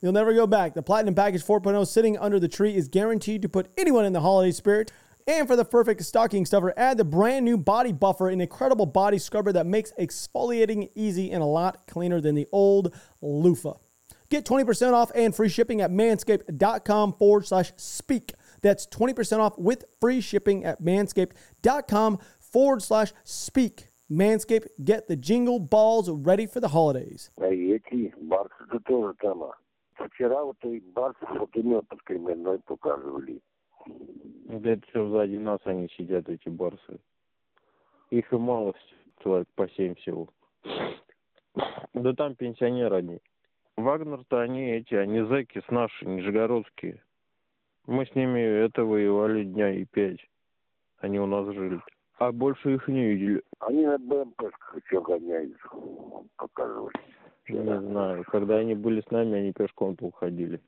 You'll 0.00 0.12
never 0.12 0.34
go 0.34 0.46
back. 0.46 0.74
The 0.74 0.82
Platinum 0.82 1.14
Package 1.14 1.44
4.0 1.44 1.86
sitting 1.86 2.18
under 2.18 2.38
the 2.38 2.48
tree 2.48 2.76
is 2.76 2.88
guaranteed 2.88 3.42
to 3.42 3.48
put 3.48 3.68
anyone 3.76 4.04
in 4.04 4.12
the 4.12 4.20
holiday 4.20 4.52
spirit. 4.52 4.92
And 5.28 5.48
for 5.48 5.56
the 5.56 5.64
perfect 5.64 6.04
stocking 6.04 6.46
stuffer, 6.46 6.72
add 6.76 6.98
the 6.98 7.04
brand 7.04 7.44
new 7.44 7.58
Body 7.58 7.92
Buffer, 7.92 8.28
an 8.28 8.40
incredible 8.40 8.86
body 8.86 9.18
scrubber 9.18 9.52
that 9.52 9.66
makes 9.66 9.92
exfoliating 9.98 10.90
easy 10.94 11.32
and 11.32 11.42
a 11.42 11.46
lot 11.46 11.86
cleaner 11.88 12.20
than 12.20 12.36
the 12.36 12.46
old 12.52 12.94
loofah. 13.20 13.74
Get 14.28 14.44
20% 14.44 14.92
off 14.92 15.10
and 15.14 15.34
free 15.34 15.48
shipping 15.48 15.80
at 15.80 15.90
manscaped.com 15.90 17.14
forward 17.14 17.46
slash 17.46 17.72
speak. 17.76 18.34
That's 18.62 18.86
20% 18.86 19.38
off 19.38 19.58
with 19.58 19.84
free 20.00 20.20
shipping 20.20 20.64
at 20.64 20.82
manscaped.com 20.82 22.18
forward 22.38 22.82
slash 22.82 23.12
speak. 23.24 23.88
Manscaped, 24.10 24.66
get 24.84 25.08
the 25.08 25.16
jingle 25.16 25.58
balls 25.58 26.08
ready 26.08 26.46
for 26.46 26.60
the 26.60 26.68
holidays. 26.68 27.30
Hey, 27.40 27.56
Вчера 29.98 30.44
вот 30.44 30.56
и 30.64 30.80
Барс 30.80 31.16
пулемет 31.18 31.88
под 31.88 32.02
Кременной 32.02 32.58
показывали. 32.60 33.40
Да 33.86 34.70
это 34.70 34.86
все 34.88 35.08
сзади 35.08 35.36
нас 35.36 35.60
они 35.64 35.88
сидят, 35.96 36.28
эти 36.28 36.48
барсы. 36.48 36.98
Их 38.10 38.32
и 38.32 38.36
мало, 38.36 38.74
человек 39.22 39.48
по 39.54 39.68
семь 39.70 39.94
всего. 39.96 40.28
Да 41.94 42.12
там 42.12 42.34
пенсионеры 42.34 42.96
одни. 42.96 43.20
Вагнер-то 43.76 44.40
они 44.40 44.70
эти, 44.70 44.94
они 44.94 45.22
зэки 45.22 45.62
с 45.66 45.70
наши, 45.70 46.06
нижегородские. 46.06 47.02
Мы 47.86 48.06
с 48.06 48.14
ними 48.14 48.40
это 48.40 48.84
воевали 48.84 49.44
дня 49.44 49.72
и 49.72 49.84
пять. 49.84 50.20
Они 50.98 51.20
у 51.20 51.26
нас 51.26 51.46
жили. 51.54 51.80
А 52.18 52.32
больше 52.32 52.74
их 52.74 52.88
не 52.88 53.04
видели. 53.04 53.42
Они 53.60 53.84
на 53.84 53.98
БМПшках 53.98 54.76
еще 54.82 55.02
гоняются, 55.02 55.68
показывали. 56.36 56.94
Не 57.48 57.80
знаю. 57.80 58.24
Когда 58.24 58.56
они 58.56 58.74
были 58.74 59.00
с 59.00 59.10
нами, 59.10 59.38
они 59.38 59.52
пешком-то 59.52 60.06
уходили. 60.06 60.60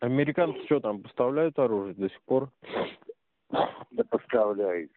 Американцы 0.00 0.64
что 0.64 0.80
там, 0.80 1.02
поставляют 1.02 1.58
оружие 1.58 1.94
до 1.94 2.08
сих 2.08 2.20
пор? 2.22 2.50
Да 3.50 4.04
поставляют. 4.08 4.90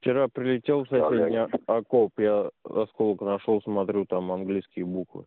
Вчера 0.00 0.28
прилетел 0.28 0.84
в 0.84 0.88
соседний 0.88 1.48
окоп, 1.66 2.12
я 2.18 2.50
осколок 2.64 3.20
нашел, 3.20 3.60
смотрю, 3.62 4.06
там 4.06 4.30
английские 4.30 4.84
буквы. 4.84 5.24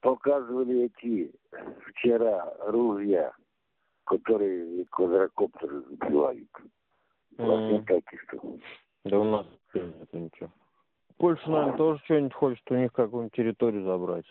Показывали 0.00 0.84
эти 0.84 1.32
вчера 1.86 2.54
ружья, 2.66 3.32
которые 4.04 4.84
квадрокоптеры 4.86 5.82
сбивают. 5.82 6.48
Mm. 7.38 8.02
Да 9.04 9.18
у 9.18 9.24
нас 9.24 9.46
нет 9.74 10.12
ничего. 10.12 10.50
Польша, 11.20 11.50
наверное, 11.50 11.76
тоже 11.76 12.00
что-нибудь 12.04 12.32
хочет 12.32 12.70
у 12.70 12.76
них 12.76 12.92
какую-нибудь 12.94 13.36
территорию 13.36 13.84
забрать. 13.84 14.24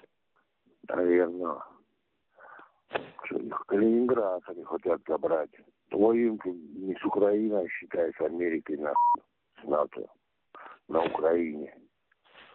Наверное. 0.88 1.60
Калининград 3.68 4.42
они 4.48 4.64
хотят 4.64 5.00
забрать. 5.08 5.52
Воюем 5.92 6.40
не 6.46 6.96
с 6.96 7.06
Украиной, 7.06 7.66
а 7.66 7.70
считай, 7.70 8.12
с 8.12 8.22
Америкой, 8.22 8.78
на, 8.78 8.94
с 9.62 9.68
НАТО, 9.68 10.08
на 10.88 11.04
Украине. 11.06 11.76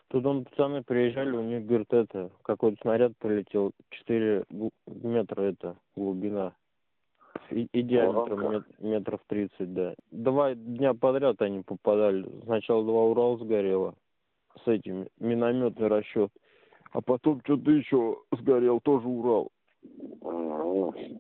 Тут 0.09 0.27
он, 0.27 0.45
пацаны 0.47 0.83
приезжали, 0.83 1.37
у 1.37 1.43
них, 1.43 1.65
говорит, 1.65 1.93
это, 1.93 2.33
какой-то 2.43 2.77
снаряд 2.83 3.13
прилетел, 3.19 3.71
4 3.91 4.47
метра 4.87 5.43
это, 5.43 5.77
глубина. 5.95 6.55
И, 7.51 7.69
и 7.73 7.83
диаметром 7.83 8.51
мет, 8.51 8.81
метров 8.81 9.21
30, 9.29 9.75
да. 9.75 9.95
Два 10.11 10.55
дня 10.55 10.93
подряд 10.93 11.41
они 11.41 11.63
попадали. 11.63 12.29
Сначала 12.45 12.85
два 12.85 13.05
Урал 13.05 13.39
сгорело, 13.39 13.95
с 14.65 14.69
этим 14.69 15.09
минометный 15.19 15.89
расчет. 15.89 16.31
А 16.93 17.01
потом 17.01 17.41
что-то 17.45 17.71
еще 17.71 18.19
сгорел, 18.33 18.81
тоже 18.81 19.07
Урал. 19.09 19.51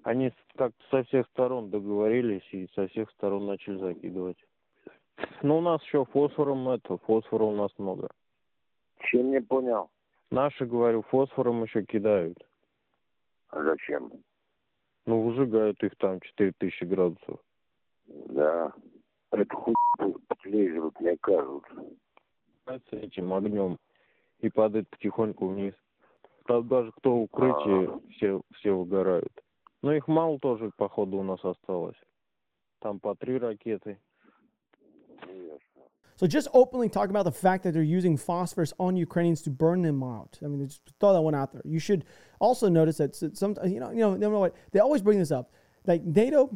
Они 0.05 0.33
как-то 0.57 0.85
со 0.91 1.03
всех 1.05 1.27
сторон 1.29 1.71
договорились 1.71 2.47
и 2.53 2.69
со 2.75 2.87
всех 2.89 3.11
сторон 3.11 3.47
начали 3.47 3.77
закидывать. 3.79 4.39
Но 5.43 5.59
у 5.59 5.61
нас 5.61 5.83
еще 5.83 6.05
фосфором 6.07 6.69
это, 6.69 6.97
фосфора 6.99 7.45
у 7.45 7.57
нас 7.57 7.71
много. 7.79 8.09
Чем 9.11 9.31
не 9.31 9.41
понял? 9.41 9.91
Наши, 10.31 10.65
говорю, 10.65 11.03
фосфором 11.03 11.65
еще 11.65 11.85
кидают. 11.85 12.39
А 13.51 13.63
зачем? 13.63 14.11
Ну, 15.07 15.23
выжигают 15.23 15.83
их 15.83 15.95
там 15.97 16.21
4000 16.21 16.85
градусов. 16.85 17.41
Да. 18.07 18.73
Это 19.31 19.55
хуй 19.55 19.75
лезет, 20.45 21.01
мне 21.01 21.17
кажется. 21.19 21.85
с 22.68 22.94
этим 22.94 23.34
огнем 23.34 23.78
и 24.40 24.50
падает 24.50 24.90
потихоньку 24.90 25.48
вниз. 25.48 25.74
Правда, 26.44 26.70
даже 26.82 26.92
кто 26.94 27.16
в 27.16 27.22
укрытии, 27.24 27.88
А. 27.88 28.00
все, 28.12 28.42
все 28.56 28.72
выгорают. 28.76 29.32
Но 29.82 29.94
их 29.94 30.08
мало 30.08 30.40
тоже, 30.40 30.72
походу, 30.78 31.18
у 31.18 31.24
нас 31.24 31.44
осталось. 31.44 31.96
Там 32.80 33.00
по 33.00 33.16
три 33.16 33.38
ракеты. 33.38 33.98
Ясно. 35.28 35.60
So 36.18 36.28
just 36.28 36.50
openly 36.54 36.90
talk 36.90 37.10
about 37.10 37.24
the 37.24 37.32
fact 37.32 37.64
that 37.64 37.74
they're 37.74 37.82
using 37.82 38.18
phosphorus 38.18 38.74
on 38.78 38.98
Ukrainians 38.98 39.42
to 39.44 39.50
burn 39.50 39.82
them 39.84 40.04
out. 40.04 40.38
I 40.44 40.48
mean, 40.48 40.66
just 40.66 40.82
throw 41.00 41.14
that 41.14 41.22
one 41.22 41.34
out 41.34 41.52
there. 41.54 41.62
You 41.64 41.80
should 41.80 42.04
also 42.40 42.68
notice 42.68 42.98
that 42.98 43.12
s- 43.16 43.38
some, 43.40 43.56
you 43.64 43.80
know, 43.80 43.92
you 43.92 44.00
know, 44.00 44.14
you 44.14 44.20
know 44.20 44.40
what? 44.40 44.54
They 44.72 44.80
always 44.80 45.02
bring 45.02 45.18
this 45.18 45.32
up. 45.32 45.52
Like 45.88 46.04
NATO, 46.04 46.50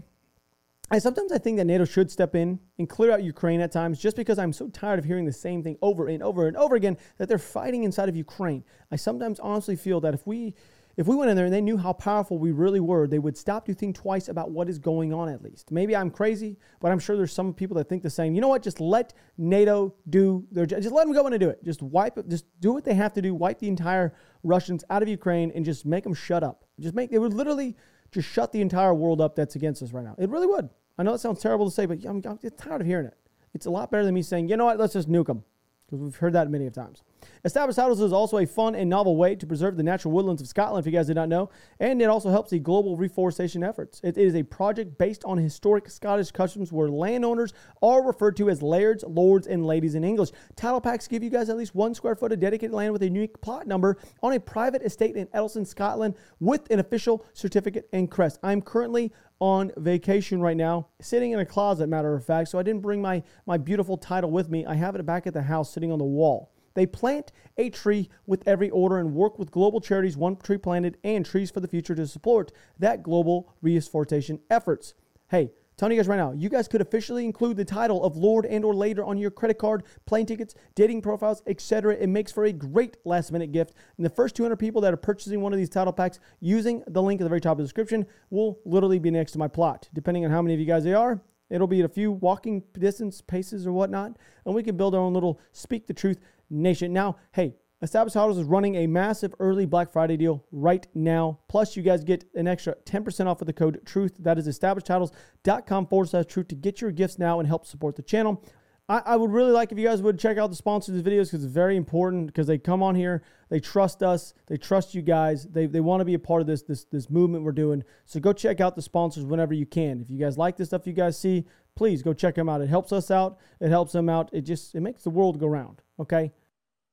I 0.90 0.98
sometimes 0.98 1.32
I 1.32 1.38
think 1.38 1.58
that 1.58 1.66
NATO 1.66 1.84
should 1.84 2.10
step 2.10 2.34
in 2.34 2.60
and 2.78 2.88
clear 2.88 3.12
out 3.12 3.22
Ukraine 3.22 3.60
at 3.60 3.70
times, 3.70 3.98
just 3.98 4.16
because 4.16 4.38
I'm 4.38 4.54
so 4.54 4.68
tired 4.68 4.98
of 4.98 5.04
hearing 5.04 5.26
the 5.26 5.32
same 5.32 5.62
thing 5.62 5.76
over 5.82 6.08
and 6.08 6.22
over 6.22 6.46
and 6.46 6.56
over 6.56 6.76
again 6.76 6.96
that 7.18 7.28
they're 7.28 7.38
fighting 7.38 7.84
inside 7.84 8.08
of 8.08 8.16
Ukraine. 8.16 8.64
I 8.90 8.96
sometimes 8.96 9.38
honestly 9.38 9.76
feel 9.76 10.00
that 10.00 10.14
if 10.14 10.26
we 10.26 10.54
if 10.96 11.06
we 11.06 11.14
went 11.14 11.30
in 11.30 11.36
there 11.36 11.44
and 11.44 11.54
they 11.54 11.60
knew 11.60 11.76
how 11.76 11.92
powerful 11.92 12.38
we 12.38 12.50
really 12.50 12.80
were, 12.80 13.06
they 13.06 13.20
would 13.20 13.36
stop 13.36 13.64
to 13.66 13.74
think 13.74 13.94
twice 13.94 14.28
about 14.28 14.50
what 14.50 14.68
is 14.68 14.80
going 14.80 15.12
on 15.12 15.28
at 15.28 15.42
least. 15.42 15.70
Maybe 15.70 15.94
I'm 15.94 16.10
crazy, 16.10 16.56
but 16.80 16.90
I'm 16.90 16.98
sure 16.98 17.16
there's 17.16 17.32
some 17.32 17.54
people 17.54 17.76
that 17.76 17.88
think 17.88 18.02
the 18.02 18.10
same. 18.10 18.34
You 18.34 18.40
know 18.40 18.48
what? 18.48 18.64
Just 18.64 18.80
let 18.80 19.14
NATO 19.36 19.94
do 20.10 20.44
their 20.50 20.66
jo- 20.66 20.80
just 20.80 20.92
let 20.92 21.04
them 21.04 21.14
go 21.14 21.26
in 21.26 21.34
and 21.34 21.40
do 21.40 21.50
it. 21.50 21.62
Just 21.62 21.82
wipe 21.82 22.18
it, 22.18 22.28
just 22.28 22.46
do 22.60 22.72
what 22.72 22.84
they 22.84 22.94
have 22.94 23.12
to 23.12 23.22
do, 23.22 23.32
wipe 23.34 23.60
the 23.60 23.68
entire 23.68 24.12
Russians 24.42 24.84
out 24.90 25.02
of 25.02 25.08
Ukraine 25.08 25.52
and 25.54 25.64
just 25.64 25.86
make 25.86 26.02
them 26.02 26.14
shut 26.14 26.42
up. 26.42 26.64
Just 26.80 26.94
make 26.94 27.10
they 27.10 27.18
would 27.18 27.34
literally 27.34 27.76
just 28.10 28.28
shut 28.28 28.52
the 28.52 28.60
entire 28.60 28.94
world 28.94 29.20
up 29.20 29.36
that's 29.36 29.56
against 29.56 29.82
us 29.82 29.92
right 29.92 30.04
now. 30.04 30.14
It 30.18 30.30
really 30.30 30.46
would. 30.46 30.70
I 30.96 31.02
know 31.02 31.12
that 31.12 31.18
sounds 31.18 31.40
terrible 31.40 31.66
to 31.66 31.74
say, 31.74 31.86
but 31.86 32.04
I'm, 32.04 32.22
I'm 32.24 32.38
tired 32.56 32.80
of 32.80 32.86
hearing 32.86 33.06
it. 33.06 33.16
It's 33.54 33.66
a 33.66 33.70
lot 33.70 33.90
better 33.90 34.04
than 34.04 34.14
me 34.14 34.22
saying, 34.22 34.48
you 34.48 34.56
know 34.56 34.64
what, 34.64 34.78
let's 34.78 34.94
just 34.94 35.08
nuke 35.08 35.26
them. 35.26 35.44
Because 35.86 36.00
we've 36.00 36.16
heard 36.16 36.32
that 36.34 36.50
many 36.50 36.66
of 36.66 36.74
times. 36.74 37.02
Established 37.44 37.76
titles 37.76 38.00
is 38.00 38.12
also 38.12 38.38
a 38.38 38.46
fun 38.46 38.74
and 38.74 38.90
novel 38.90 39.16
way 39.16 39.34
to 39.34 39.46
preserve 39.46 39.76
the 39.76 39.82
natural 39.82 40.12
woodlands 40.12 40.42
of 40.42 40.48
Scotland, 40.48 40.84
if 40.84 40.90
you 40.90 40.96
guys 40.96 41.06
did 41.06 41.16
not 41.16 41.28
know. 41.28 41.50
And 41.80 42.02
it 42.02 42.06
also 42.06 42.30
helps 42.30 42.50
the 42.50 42.58
global 42.58 42.96
reforestation 42.96 43.62
efforts. 43.62 44.00
It 44.02 44.18
is 44.18 44.34
a 44.34 44.42
project 44.42 44.98
based 44.98 45.24
on 45.24 45.38
historic 45.38 45.88
Scottish 45.88 46.30
customs 46.30 46.72
where 46.72 46.88
landowners 46.88 47.52
are 47.82 48.06
referred 48.06 48.36
to 48.38 48.50
as 48.50 48.62
lairds, 48.62 49.04
lords, 49.04 49.46
and 49.46 49.64
ladies 49.64 49.94
in 49.94 50.04
English. 50.04 50.30
Title 50.56 50.80
packs 50.80 51.08
give 51.08 51.22
you 51.22 51.30
guys 51.30 51.48
at 51.48 51.56
least 51.56 51.74
one 51.74 51.94
square 51.94 52.14
foot 52.14 52.32
of 52.32 52.40
dedicated 52.40 52.74
land 52.74 52.92
with 52.92 53.02
a 53.02 53.06
unique 53.06 53.40
plot 53.40 53.66
number 53.66 53.96
on 54.22 54.32
a 54.32 54.40
private 54.40 54.82
estate 54.82 55.16
in 55.16 55.28
Eddleston, 55.32 55.64
Scotland, 55.64 56.14
with 56.40 56.70
an 56.70 56.80
official 56.80 57.24
certificate 57.32 57.88
and 57.92 58.10
crest. 58.10 58.38
I'm 58.42 58.62
currently 58.62 59.12
on 59.40 59.70
vacation 59.76 60.40
right 60.40 60.56
now, 60.56 60.88
sitting 61.00 61.32
in 61.32 61.38
a 61.38 61.46
closet, 61.46 61.88
matter 61.88 62.14
of 62.14 62.24
fact. 62.24 62.48
So 62.48 62.58
I 62.58 62.62
didn't 62.62 62.82
bring 62.82 63.00
my, 63.00 63.22
my 63.46 63.56
beautiful 63.56 63.96
title 63.96 64.30
with 64.30 64.48
me. 64.48 64.66
I 64.66 64.74
have 64.74 64.96
it 64.96 65.06
back 65.06 65.26
at 65.26 65.34
the 65.34 65.42
house 65.42 65.72
sitting 65.72 65.92
on 65.92 65.98
the 65.98 66.04
wall. 66.04 66.52
They 66.78 66.86
plant 66.86 67.32
a 67.56 67.70
tree 67.70 68.08
with 68.24 68.46
every 68.46 68.70
order 68.70 68.98
and 68.98 69.12
work 69.12 69.36
with 69.36 69.50
global 69.50 69.80
charities, 69.80 70.16
one 70.16 70.36
tree 70.36 70.58
planted, 70.58 70.96
and 71.02 71.26
trees 71.26 71.50
for 71.50 71.58
the 71.58 71.66
future 71.66 71.96
to 71.96 72.06
support 72.06 72.52
that 72.78 73.02
global 73.02 73.52
reforestation 73.60 74.38
efforts. 74.48 74.94
Hey, 75.28 75.50
telling 75.76 75.96
you 75.96 75.98
guys 75.98 76.06
right 76.06 76.18
now, 76.18 76.30
you 76.30 76.48
guys 76.48 76.68
could 76.68 76.80
officially 76.80 77.24
include 77.24 77.56
the 77.56 77.64
title 77.64 78.04
of 78.04 78.16
Lord 78.16 78.46
and 78.46 78.64
or 78.64 78.76
later 78.76 79.04
on 79.04 79.18
your 79.18 79.32
credit 79.32 79.58
card, 79.58 79.82
plane 80.06 80.24
tickets, 80.24 80.54
dating 80.76 81.02
profiles, 81.02 81.42
etc. 81.48 81.96
It 81.96 82.06
makes 82.06 82.30
for 82.30 82.44
a 82.44 82.52
great 82.52 82.96
last 83.04 83.32
minute 83.32 83.50
gift. 83.50 83.74
And 83.96 84.06
the 84.06 84.10
first 84.10 84.36
200 84.36 84.54
people 84.54 84.80
that 84.82 84.94
are 84.94 84.96
purchasing 84.96 85.40
one 85.40 85.52
of 85.52 85.58
these 85.58 85.68
title 85.68 85.92
packs 85.92 86.20
using 86.38 86.84
the 86.86 87.02
link 87.02 87.20
at 87.20 87.24
the 87.24 87.28
very 87.28 87.40
top 87.40 87.54
of 87.54 87.58
the 87.58 87.64
description 87.64 88.06
will 88.30 88.60
literally 88.64 89.00
be 89.00 89.10
next 89.10 89.32
to 89.32 89.38
my 89.40 89.48
plot. 89.48 89.88
Depending 89.94 90.24
on 90.24 90.30
how 90.30 90.42
many 90.42 90.54
of 90.54 90.60
you 90.60 90.66
guys 90.66 90.84
they 90.84 90.94
are, 90.94 91.20
it'll 91.50 91.66
be 91.66 91.80
a 91.80 91.88
few 91.88 92.12
walking 92.12 92.62
distance 92.78 93.20
paces 93.20 93.66
or 93.66 93.72
whatnot, 93.72 94.16
and 94.44 94.54
we 94.54 94.62
can 94.62 94.76
build 94.76 94.94
our 94.94 95.00
own 95.00 95.14
little 95.14 95.40
speak 95.52 95.88
the 95.88 95.94
truth 95.94 96.18
nation. 96.50 96.92
Now, 96.92 97.16
hey, 97.32 97.54
Established 97.80 98.14
Titles 98.14 98.38
is 98.38 98.44
running 98.44 98.74
a 98.74 98.86
massive 98.88 99.34
early 99.38 99.64
Black 99.64 99.92
Friday 99.92 100.16
deal 100.16 100.44
right 100.50 100.86
now. 100.94 101.38
Plus, 101.48 101.76
you 101.76 101.82
guys 101.82 102.02
get 102.02 102.24
an 102.34 102.48
extra 102.48 102.74
10% 102.84 103.26
off 103.26 103.38
with 103.38 103.46
the 103.46 103.52
code 103.52 103.80
TRUTH. 103.84 104.16
That 104.18 104.36
is 104.36 104.48
establishedtitles.com 104.48 105.86
forward 105.86 106.08
slash 106.08 106.26
truth 106.26 106.48
to 106.48 106.56
get 106.56 106.80
your 106.80 106.90
gifts 106.90 107.18
now 107.18 107.38
and 107.38 107.46
help 107.46 107.66
support 107.66 107.94
the 107.94 108.02
channel. 108.02 108.42
I, 108.88 109.02
I 109.04 109.16
would 109.16 109.30
really 109.30 109.52
like 109.52 109.70
if 109.70 109.78
you 109.78 109.86
guys 109.86 110.02
would 110.02 110.18
check 110.18 110.38
out 110.38 110.50
the 110.50 110.56
sponsors 110.56 110.96
of 110.96 111.04
the 111.04 111.10
videos 111.10 111.26
because 111.26 111.44
it's 111.44 111.52
very 111.52 111.76
important 111.76 112.26
because 112.26 112.46
they 112.46 112.58
come 112.58 112.82
on 112.82 112.94
here, 112.94 113.22
they 113.48 113.60
trust 113.60 114.02
us, 114.02 114.34
they 114.46 114.56
trust 114.56 114.94
you 114.94 115.02
guys, 115.02 115.44
they, 115.44 115.66
they 115.66 115.80
want 115.80 116.00
to 116.00 116.04
be 116.04 116.14
a 116.14 116.18
part 116.18 116.40
of 116.40 116.46
this, 116.46 116.62
this 116.62 116.84
this 116.84 117.10
movement 117.10 117.44
we're 117.44 117.52
doing. 117.52 117.84
So 118.06 118.18
go 118.18 118.32
check 118.32 118.60
out 118.60 118.76
the 118.76 118.82
sponsors 118.82 119.24
whenever 119.24 119.52
you 119.52 119.66
can. 119.66 120.00
If 120.00 120.10
you 120.10 120.18
guys 120.18 120.38
like 120.38 120.56
the 120.56 120.64
stuff 120.64 120.86
you 120.86 120.94
guys 120.94 121.18
see, 121.18 121.44
please 121.76 122.02
go 122.02 122.12
check 122.14 122.34
them 122.34 122.48
out. 122.48 122.62
It 122.62 122.68
helps 122.68 122.90
us 122.92 123.10
out, 123.10 123.38
it 123.60 123.68
helps 123.68 123.92
them 123.92 124.08
out, 124.08 124.30
it 124.32 124.40
just 124.40 124.74
it 124.74 124.80
makes 124.80 125.04
the 125.04 125.10
world 125.10 125.38
go 125.38 125.46
round. 125.46 125.82
Okay. 126.00 126.32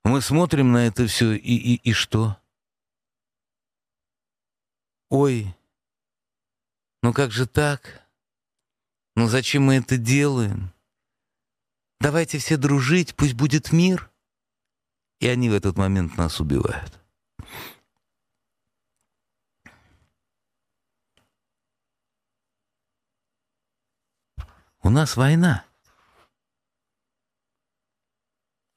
Мы 0.05 0.21
смотрим 0.21 0.71
на 0.71 0.85
это 0.85 1.07
все, 1.07 1.33
и, 1.33 1.55
и, 1.55 1.75
и 1.77 1.91
что? 1.91 2.37
Ой, 5.09 5.55
ну 7.01 7.11
как 7.11 7.31
же 7.31 7.47
так? 7.47 8.07
Ну 9.15 9.27
зачем 9.27 9.63
мы 9.63 9.77
это 9.77 9.97
делаем? 9.97 10.71
Давайте 11.99 12.37
все 12.37 12.55
дружить, 12.55 13.15
пусть 13.15 13.33
будет 13.33 13.71
мир. 13.71 14.11
И 15.21 15.27
они 15.27 15.49
в 15.49 15.53
этот 15.53 15.75
момент 15.75 16.17
нас 16.17 16.39
убивают. 16.39 16.99
У 24.83 24.89
нас 24.91 25.17
война. 25.17 25.65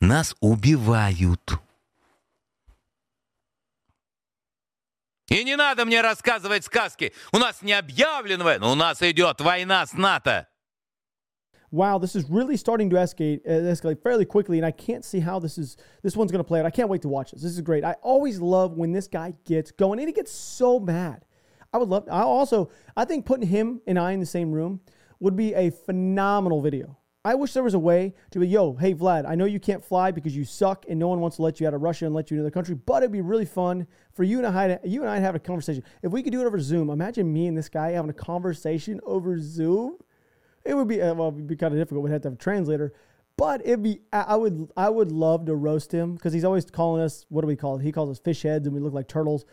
Нас 0.01 0.35
убивают. 0.41 1.59
И 5.29 5.43
не 5.43 5.55
надо 5.55 5.85
мне 5.85 6.01
рассказывать 6.01 6.65
сказки. 6.65 7.13
У 7.31 7.37
нас 7.37 7.61
не 7.61 7.73
объявлена 7.73 8.43
война, 8.43 8.71
у 8.71 8.75
нас 8.75 9.01
идет 9.01 9.41
война 9.41 9.85
с 9.85 9.93
НАТО. 9.93 10.47
wow, 11.73 11.97
this 11.97 12.15
is 12.15 12.29
really 12.29 12.55
starting 12.55 12.87
to 12.87 12.95
escalate, 12.97 13.41
uh, 13.47 13.71
escalate 13.71 14.01
fairly 14.01 14.25
quickly, 14.25 14.59
and 14.59 14.65
I 14.65 14.71
can't 14.71 15.03
see 15.03 15.19
how 15.19 15.39
this 15.39 15.57
is. 15.57 15.75
This 16.03 16.15
one's 16.15 16.31
going 16.31 16.43
to 16.43 16.47
play 16.47 16.59
out. 16.59 16.67
I 16.67 16.69
can't 16.69 16.87
wait 16.87 17.01
to 17.01 17.09
watch 17.09 17.31
this. 17.31 17.41
This 17.41 17.51
is 17.51 17.61
great. 17.61 17.83
I 17.83 17.93
always 18.03 18.39
love 18.39 18.77
when 18.77 18.91
this 18.91 19.07
guy 19.07 19.33
gets 19.43 19.71
going, 19.71 19.99
and 19.99 20.07
he 20.07 20.13
gets 20.13 20.31
so 20.31 20.79
mad. 20.79 21.25
I 21.73 21.77
would 21.77 21.89
love. 21.89 22.07
I 22.09 22.21
also, 22.21 22.69
I 22.95 23.05
think 23.05 23.25
putting 23.25 23.47
him 23.47 23.81
and 23.87 23.97
I 23.97 24.11
in 24.11 24.19
the 24.19 24.27
same 24.27 24.51
room 24.51 24.81
would 25.19 25.35
be 25.35 25.55
a 25.55 25.71
phenomenal 25.71 26.61
video. 26.61 26.99
I 27.27 27.35
wish 27.35 27.53
there 27.53 27.63
was 27.63 27.73
a 27.73 27.79
way 27.79 28.13
to 28.31 28.39
be, 28.39 28.47
yo, 28.47 28.73
hey 28.73 28.93
Vlad, 28.93 29.25
I 29.25 29.35
know 29.35 29.45
you 29.45 29.59
can't 29.59 29.83
fly 29.83 30.11
because 30.11 30.35
you 30.35 30.43
suck 30.43 30.85
and 30.89 30.99
no 30.99 31.07
one 31.07 31.21
wants 31.21 31.37
to 31.37 31.41
let 31.41 31.61
you 31.61 31.67
out 31.67 31.73
of 31.73 31.81
Russia 31.81 32.05
and 32.05 32.13
let 32.13 32.29
you 32.29 32.35
into 32.35 32.43
the 32.43 32.51
country, 32.51 32.75
but 32.75 33.01
it'd 33.01 33.13
be 33.13 33.21
really 33.21 33.45
fun 33.45 33.87
for 34.11 34.23
you 34.23 34.39
and 34.39 34.47
I 34.47 34.67
to, 34.67 34.79
you 34.83 35.01
and 35.01 35.09
I 35.09 35.19
to 35.19 35.21
have 35.21 35.35
a 35.35 35.39
conversation. 35.39 35.83
If 36.01 36.11
we 36.11 36.21
could 36.21 36.33
do 36.33 36.41
it 36.41 36.45
over 36.45 36.59
Zoom, 36.59 36.89
imagine 36.89 37.31
me 37.31 37.47
and 37.47 37.57
this 37.57 37.69
guy 37.69 37.91
having 37.91 38.09
a 38.09 38.13
conversation 38.13 38.99
over 39.05 39.39
Zoom. 39.39 39.95
It 40.65 40.73
would 40.73 40.89
be 40.89 41.01
uh, 41.01 41.13
well, 41.13 41.29
it'd 41.29 41.47
be 41.47 41.55
kind 41.55 41.73
of 41.73 41.79
difficult. 41.79 42.03
We'd 42.03 42.11
have 42.11 42.21
to 42.23 42.27
have 42.27 42.33
a 42.33 42.41
translator, 42.41 42.93
but 43.37 43.61
it'd 43.65 43.83
be. 43.83 43.99
I 44.11 44.21
I 44.21 44.35
would 44.35 44.71
I 44.77 44.89
would 44.89 45.11
love 45.11 45.45
to 45.47 45.55
roast 45.55 45.93
him 45.93 46.15
because 46.15 46.31
he's 46.31 46.45
always 46.45 46.65
calling 46.65 47.01
us. 47.01 47.25
What 47.29 47.41
do 47.41 47.47
we 47.47 47.57
call 47.57 47.77
it? 47.79 47.83
He 47.83 47.91
calls 47.91 48.09
us 48.09 48.19
fish 48.19 48.43
heads, 48.43 48.65
and 48.65 48.73
we 48.73 48.81
look 48.81 48.93
like 48.93 49.09
turtles. 49.09 49.45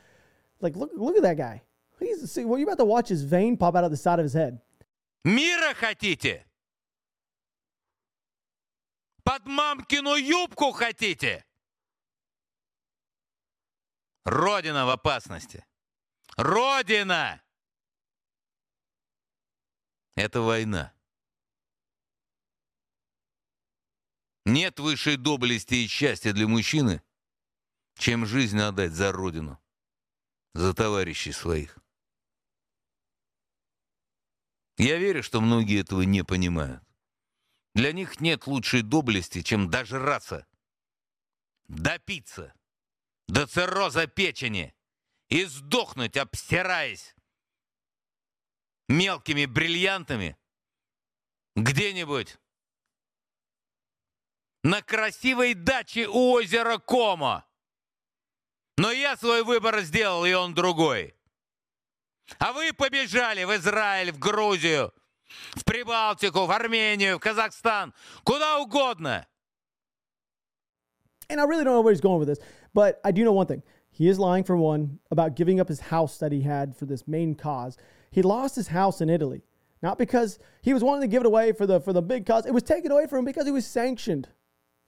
Like 0.60 0.76
look 0.76 0.92
look 0.94 1.16
at 1.16 1.22
that 1.22 1.36
guy. 1.36 1.62
He's 1.98 2.30
see. 2.30 2.44
Well, 2.44 2.58
you 2.58 2.64
about 2.64 2.78
to 2.78 2.84
watch 2.84 3.08
his 3.08 3.22
vein 3.22 3.56
pop 3.56 3.74
out 3.74 3.84
of 3.84 3.90
the 3.90 3.96
side 3.96 4.20
of 4.20 4.24
his 4.24 4.34
head. 4.34 4.60
Мира 5.24 5.74
хотите? 5.74 6.43
Под 9.25 9.47
мамкину 9.47 10.15
юбку 10.15 10.71
хотите? 10.71 11.43
Родина 14.23 14.85
в 14.85 14.89
опасности. 14.91 15.65
Родина! 16.37 17.41
Это 20.15 20.41
война. 20.41 20.93
Нет 24.45 24.79
высшей 24.79 25.17
доблести 25.17 25.73
и 25.73 25.87
счастья 25.87 26.31
для 26.31 26.47
мужчины, 26.47 27.01
чем 27.97 28.27
жизнь 28.27 28.59
отдать 28.59 28.91
за 28.91 29.11
родину, 29.11 29.59
за 30.53 30.75
товарищей 30.75 31.31
своих. 31.31 31.79
Я 34.77 34.99
верю, 34.99 35.23
что 35.23 35.41
многие 35.41 35.81
этого 35.81 36.03
не 36.03 36.23
понимают. 36.23 36.83
Для 37.75 37.91
них 37.91 38.21
нет 38.21 38.47
лучшей 38.47 38.83
доблести, 38.83 39.41
чем 39.41 39.69
дожраться, 39.69 40.47
допиться 41.67 42.53
до 43.27 43.47
цирроза 43.47 44.07
печени 44.07 44.73
и 45.27 45.43
сдохнуть, 45.43 46.15
обстираясь 46.15 47.13
мелкими 48.87 49.45
бриллиантами 49.45 50.37
где-нибудь 51.57 52.37
на 54.63 54.81
красивой 54.81 55.53
даче 55.53 56.07
у 56.07 56.31
озера 56.31 56.77
Комо. 56.77 57.45
Но 58.77 58.91
я 58.91 59.17
свой 59.17 59.43
выбор 59.43 59.81
сделал, 59.81 60.25
и 60.25 60.31
он 60.31 60.53
другой. 60.53 61.13
А 62.39 62.53
вы 62.53 62.71
побежали 62.71 63.43
в 63.43 63.53
Израиль, 63.55 64.13
в 64.13 64.19
Грузию, 64.19 64.93
В 65.54 65.64
Прибалтику, 65.64 66.46
в 66.46 66.50
Армению, 66.50 67.18
в 67.18 67.20
Казахстан, 67.20 67.92
куда 68.24 68.58
угодно. 68.58 69.26
And 71.28 71.40
I 71.40 71.44
really 71.44 71.64
don't 71.64 71.74
know 71.74 71.80
where 71.80 71.92
he's 71.92 72.00
going 72.00 72.18
with 72.18 72.28
this, 72.28 72.38
but 72.74 73.00
I 73.04 73.12
do 73.12 73.24
know 73.24 73.32
one 73.32 73.46
thing. 73.46 73.62
He 73.90 74.08
is 74.08 74.18
lying 74.18 74.44
for 74.44 74.56
one 74.56 74.98
about 75.10 75.36
giving 75.36 75.60
up 75.60 75.68
his 75.68 75.80
house 75.80 76.18
that 76.18 76.32
he 76.32 76.42
had 76.42 76.76
for 76.76 76.86
this 76.86 77.06
main 77.06 77.34
cause. 77.34 77.76
He 78.10 78.22
lost 78.22 78.56
his 78.56 78.68
house 78.68 79.00
in 79.00 79.08
Italy, 79.08 79.42
not 79.82 79.98
because 79.98 80.38
he 80.62 80.72
was 80.72 80.82
wanting 80.82 81.02
to 81.02 81.08
give 81.08 81.22
it 81.22 81.26
away 81.26 81.52
for 81.52 81.66
the 81.66 81.80
for 81.80 81.92
the 81.92 82.02
big 82.02 82.26
cause. 82.26 82.46
It 82.46 82.54
was 82.54 82.62
taken 82.62 82.90
away 82.90 83.06
from 83.06 83.20
him 83.20 83.24
because 83.24 83.46
he 83.46 83.52
was 83.52 83.66
sanctioned. 83.66 84.28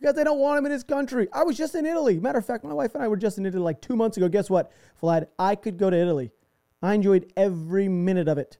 Because 0.01 0.17
they 0.17 0.25
don't 0.25 0.41
want 0.41 0.59
him 0.59 0.67
in 0.67 0.73
his 0.73 0.83
country. 0.83 1.29
I 1.33 1.45
was 1.45 1.57
just 1.57 1.77
in 1.77 1.87
Italy. 1.87 2.19
Matter 2.19 2.39
of 2.39 2.45
fact, 2.45 2.65
my 2.65 2.73
wife 2.73 2.93
and 2.95 3.05
I 3.05 3.09
were 3.09 3.17
just 3.17 3.39
in 3.39 3.47
Italy 3.47 3.63
like 3.63 3.81
two 3.81 3.95
months 3.95 4.17
ago. 4.17 4.29
Guess 4.29 4.51
what, 4.51 4.73
Vlad? 5.01 5.29
I 5.39 5.55
could 5.55 5.79
go 5.79 5.91
to 5.91 5.97
Italy. 5.97 6.33
I 6.83 6.95
enjoyed 6.95 7.33
every 7.37 7.89
minute 7.89 8.27
of 8.27 8.37
it. 8.37 8.59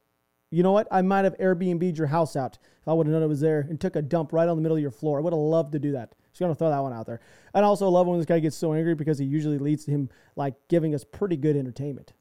You 0.51 0.63
know 0.63 0.73
what? 0.73 0.87
I 0.91 1.01
might 1.03 1.25
have 1.25 1.37
Airbnb'd 1.39 1.97
your 1.97 2.09
house 2.09 2.37
out 2.37 2.59
if 2.81 2.89
I 2.89 2.93
would 2.93 3.07
have 3.07 3.15
known 3.15 3.23
it 3.23 3.29
was 3.29 3.41
there 3.41 3.61
and 3.61 3.81
took 3.81 3.97
a 3.97 4.03
dump 4.03 4.33
right 4.33 4.49
on 4.49 4.57
the 4.57 4.63
middle 4.63 4.77
of 4.77 4.83
your 4.83 4.91
floor. 4.91 5.19
I 5.19 5.23
would 5.23 5.33
have 5.33 5.41
loved 5.41 5.73
to 5.73 5.79
do 5.79 5.93
that. 5.93 6.15
Just 6.31 6.41
gonna 6.41 6.55
throw 6.55 6.71
that 6.71 6.81
one 6.81 6.93
out 6.93 7.07
there. 7.07 7.21
And 7.55 7.65
I 7.65 7.69
also 7.69 7.89
love 7.89 8.07
when 8.07 8.19
this 8.19 8.27
guy 8.27 8.39
gets 8.39 8.57
so 8.57 8.75
angry 8.75 8.95
because 8.95 9.19
he 9.19 9.25
usually 9.25 9.59
leads 9.59 9.85
to 9.87 9.91
him 9.91 10.11
like 10.37 10.55
giving 10.69 10.95
us 10.95 11.05
pretty 11.05 11.37
good 11.37 11.57
entertainment. 11.57 12.13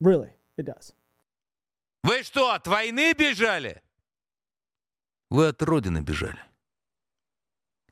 Really, 0.00 0.30
it 0.56 0.66
does. 0.66 0.92
Вы 2.04 2.22
что, 2.22 2.52
от 2.52 2.66
войны 2.66 3.12
бежали? 3.14 3.80
Вы 5.30 5.48
от 5.48 5.62
Родины 5.62 6.00
бежали. 6.00 6.38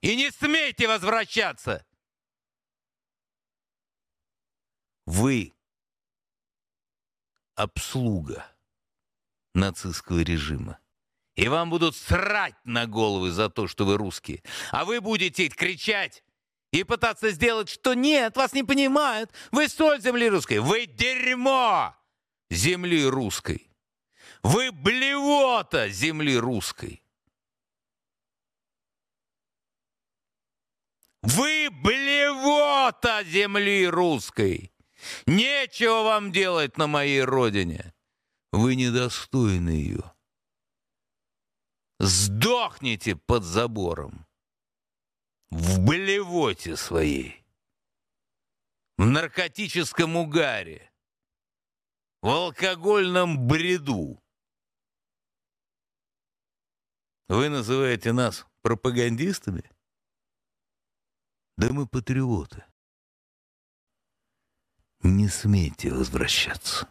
И 0.01 0.15
не 0.17 0.31
смейте 0.31 0.87
возвращаться. 0.87 1.85
Вы 5.07 5.55
обслуга 7.55 8.45
Нацистского 9.58 10.20
режима. 10.20 10.80
И 11.36 11.48
вам 11.50 11.70
будут 11.70 11.96
срать 11.96 12.56
на 12.64 12.88
головы 12.88 13.32
за 13.32 13.50
то, 13.50 13.68
что 13.68 13.86
вы 13.86 13.98
русские. 13.98 14.42
А 14.72 14.86
вы 14.86 15.02
будете 15.02 15.50
кричать 15.50 16.24
и 16.72 16.84
пытаться 16.84 17.30
сделать, 17.32 17.70
что 17.70 17.94
нет, 17.94 18.36
вас 18.38 18.54
не 18.54 18.64
понимают. 18.64 19.32
Вы 19.52 19.68
соль 19.68 20.02
земли 20.02 20.30
русской. 20.30 20.60
Вы 20.60 20.86
дерьмо 20.86 21.96
земли 22.50 23.06
русской. 23.06 23.70
Вы 24.42 24.72
блевота 24.72 25.90
земли 25.90 26.38
русской. 26.38 27.04
Вы 31.22 31.70
блевота 31.70 33.24
земли 33.26 33.88
русской. 33.88 34.72
Нечего 35.26 36.04
вам 36.04 36.32
делать 36.32 36.78
на 36.78 36.88
моей 36.88 37.22
родине. 37.22 37.94
Вы 38.58 38.76
недостойны 38.76 39.70
ее. 39.70 40.16
Сдохните 42.00 43.16
под 43.16 43.44
забором. 43.44 44.26
В 45.52 45.86
блевоте 45.86 46.76
своей. 46.76 47.46
В 48.98 49.06
наркотическом 49.06 50.16
угаре. 50.16 50.92
В 52.24 52.30
алкогольном 52.30 53.48
бреду. 53.48 54.20
Вы 57.28 57.50
называете 57.50 58.12
нас 58.12 58.48
пропагандистами? 58.64 59.70
Да 61.58 61.72
мы 61.72 61.86
патриоты. 61.86 62.66
Не 65.04 65.28
смейте 65.28 65.94
возвращаться. 65.94 66.90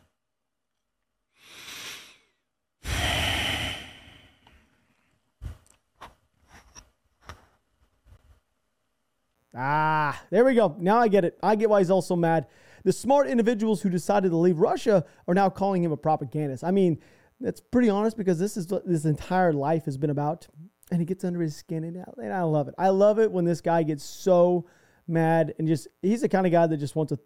Ah, 9.57 10.23
there 10.31 10.45
we 10.45 10.55
go. 10.55 10.77
Now 10.79 10.99
I 10.99 11.09
get 11.09 11.25
it. 11.25 11.39
I 11.43 11.57
get 11.57 11.71
why 11.71 11.81
he's 11.81 11.91
also 11.91 12.15
mad. 12.15 12.47
The 12.85 12.93
smart 12.93 13.27
individuals 13.27 13.81
who 13.81 13.89
decided 13.89 14.31
to 14.31 14.37
leave 14.37 14.59
Russia 14.59 15.05
are 15.27 15.35
now 15.35 15.49
calling 15.49 15.83
him 15.83 15.93
a 15.93 15.97
propagandist. 15.97 16.63
I 16.63 16.71
mean, 16.71 16.99
that's 17.41 17.61
pretty 17.61 17.89
honest 17.89 18.17
because 18.17 18.39
this 18.39 18.57
is 18.57 18.69
what 18.69 18.87
this 18.87 19.05
entire 19.05 19.53
life 19.53 19.87
has 19.87 19.97
been 19.97 20.11
about. 20.11 20.47
And 20.91 21.01
he 21.01 21.07
gets 21.07 21.25
under 21.25 21.41
his 21.41 21.57
skin, 21.57 21.83
and 21.83 22.05
and 22.19 22.33
I 22.33 22.43
love 22.43 22.69
it. 22.69 22.75
I 22.79 22.91
love 22.91 23.19
it 23.19 23.33
when 23.33 23.45
this 23.45 23.61
guy 23.61 23.83
gets 23.83 24.05
so 24.05 24.67
mad 25.09 25.55
and 25.59 25.67
just 25.67 25.89
he's 26.03 26.21
the 26.21 26.29
kind 26.29 26.47
of 26.47 26.53
guy 26.53 26.67
that 26.67 26.77
just 26.77 26.95
wants 26.95 27.13
to. 27.13 27.19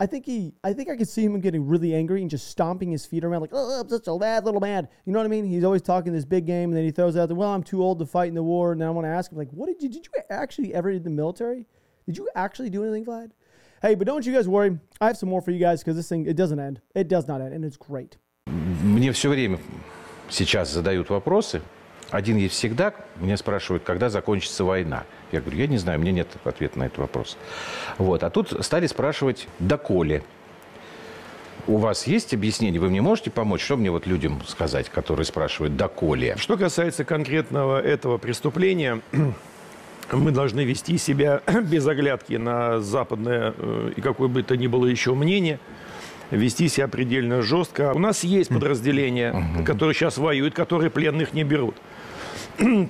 I 0.00 0.06
think 0.06 0.26
he, 0.26 0.54
I 0.64 0.72
think 0.72 0.90
I 0.90 0.96
could 0.96 1.08
see 1.08 1.24
him 1.24 1.38
getting 1.40 1.64
really 1.66 1.94
angry 1.94 2.22
and 2.22 2.30
just 2.30 2.48
stomping 2.48 2.90
his 2.90 3.06
feet 3.06 3.22
around 3.22 3.40
like, 3.40 3.50
oh, 3.52 3.80
I'm 3.80 3.88
such 3.88 4.08
a 4.08 4.18
bad 4.18 4.44
little 4.44 4.60
man. 4.60 4.88
You 5.04 5.12
know 5.12 5.20
what 5.20 5.26
I 5.26 5.28
mean? 5.28 5.44
He's 5.44 5.62
always 5.62 5.82
talking 5.82 6.12
this 6.12 6.24
big 6.24 6.44
game, 6.44 6.70
and 6.70 6.76
then 6.76 6.84
he 6.84 6.90
throws 6.90 7.16
out 7.16 7.28
the, 7.28 7.36
well, 7.36 7.50
I'm 7.50 7.62
too 7.62 7.82
old 7.84 8.00
to 8.00 8.06
fight 8.06 8.28
in 8.28 8.34
the 8.34 8.42
war. 8.42 8.72
And 8.72 8.82
I 8.82 8.90
want 8.90 9.04
to 9.04 9.10
ask 9.10 9.30
him, 9.30 9.38
like, 9.38 9.50
what 9.52 9.66
did 9.66 9.80
you, 9.80 9.88
did 9.88 10.06
you 10.06 10.22
actually 10.28 10.74
ever 10.74 10.90
in 10.90 11.04
the 11.04 11.10
military? 11.10 11.66
Did 12.06 12.16
you 12.16 12.28
actually 12.34 12.68
do 12.68 12.82
anything, 12.82 13.04
Vlad? 13.04 13.30
Hey, 13.80 13.94
but 13.94 14.08
don't 14.08 14.26
you 14.26 14.32
guys 14.32 14.48
worry. 14.48 14.76
I 15.00 15.06
have 15.06 15.16
some 15.16 15.28
more 15.28 15.40
for 15.40 15.52
you 15.52 15.60
guys 15.60 15.80
because 15.80 15.94
this 15.94 16.08
thing, 16.08 16.26
it 16.26 16.36
doesn't 16.36 16.58
end. 16.58 16.80
It 16.96 17.06
does 17.06 17.28
not 17.28 17.40
end, 17.40 17.54
and 17.54 17.64
it's 17.64 17.76
great. 17.76 18.16
Мне 18.46 19.12
все 19.12 19.28
время 19.28 19.60
сейчас 20.28 20.72
задают 20.72 21.10
вопросы. 21.10 21.62
Один 22.10 22.36
есть 22.36 22.54
всегда. 22.54 22.92
Меня 23.20 23.36
спрашивают, 23.36 23.84
когда 23.84 24.08
закончится 24.08 24.64
война. 24.64 25.04
Я 25.31 25.41
говорю, 25.41 25.57
я 25.57 25.67
не 25.67 25.77
знаю, 25.77 25.99
у 25.99 26.01
меня 26.01 26.11
нет 26.11 26.27
ответа 26.43 26.79
на 26.79 26.83
этот 26.85 26.99
вопрос. 26.99 27.37
Вот. 27.97 28.23
А 28.23 28.29
тут 28.29 28.53
стали 28.65 28.87
спрашивать, 28.87 29.47
доколе. 29.59 30.23
У 31.67 31.77
вас 31.77 32.07
есть 32.07 32.33
объяснение? 32.33 32.79
Вы 32.79 32.89
мне 32.89 33.01
можете 33.01 33.29
помочь? 33.29 33.61
Что 33.61 33.75
мне 33.75 33.91
вот 33.91 34.07
людям 34.07 34.41
сказать, 34.47 34.89
которые 34.89 35.25
спрашивают, 35.25 35.75
доколе? 35.75 36.35
Что 36.37 36.55
касается 36.55 37.03
конкретного 37.03 37.81
этого 37.81 38.17
преступления, 38.17 39.01
мы 40.13 40.31
должны 40.31 40.61
вести 40.61 40.97
себя 40.97 41.41
без 41.63 41.85
оглядки 41.85 42.35
на 42.35 42.79
западное 42.79 43.53
э, 43.57 43.91
и 43.97 44.01
какое 44.01 44.29
бы 44.29 44.43
то 44.43 44.55
ни 44.55 44.67
было 44.67 44.85
еще 44.85 45.13
мнение, 45.13 45.59
вести 46.31 46.69
себя 46.69 46.87
предельно 46.87 47.41
жестко. 47.41 47.91
У 47.93 47.99
нас 47.99 48.23
есть 48.23 48.49
подразделения, 48.49 49.63
которые 49.65 49.93
сейчас 49.93 50.17
воюют, 50.17 50.53
которые 50.53 50.89
пленных 50.89 51.33
не 51.33 51.43
берут. 51.43 51.75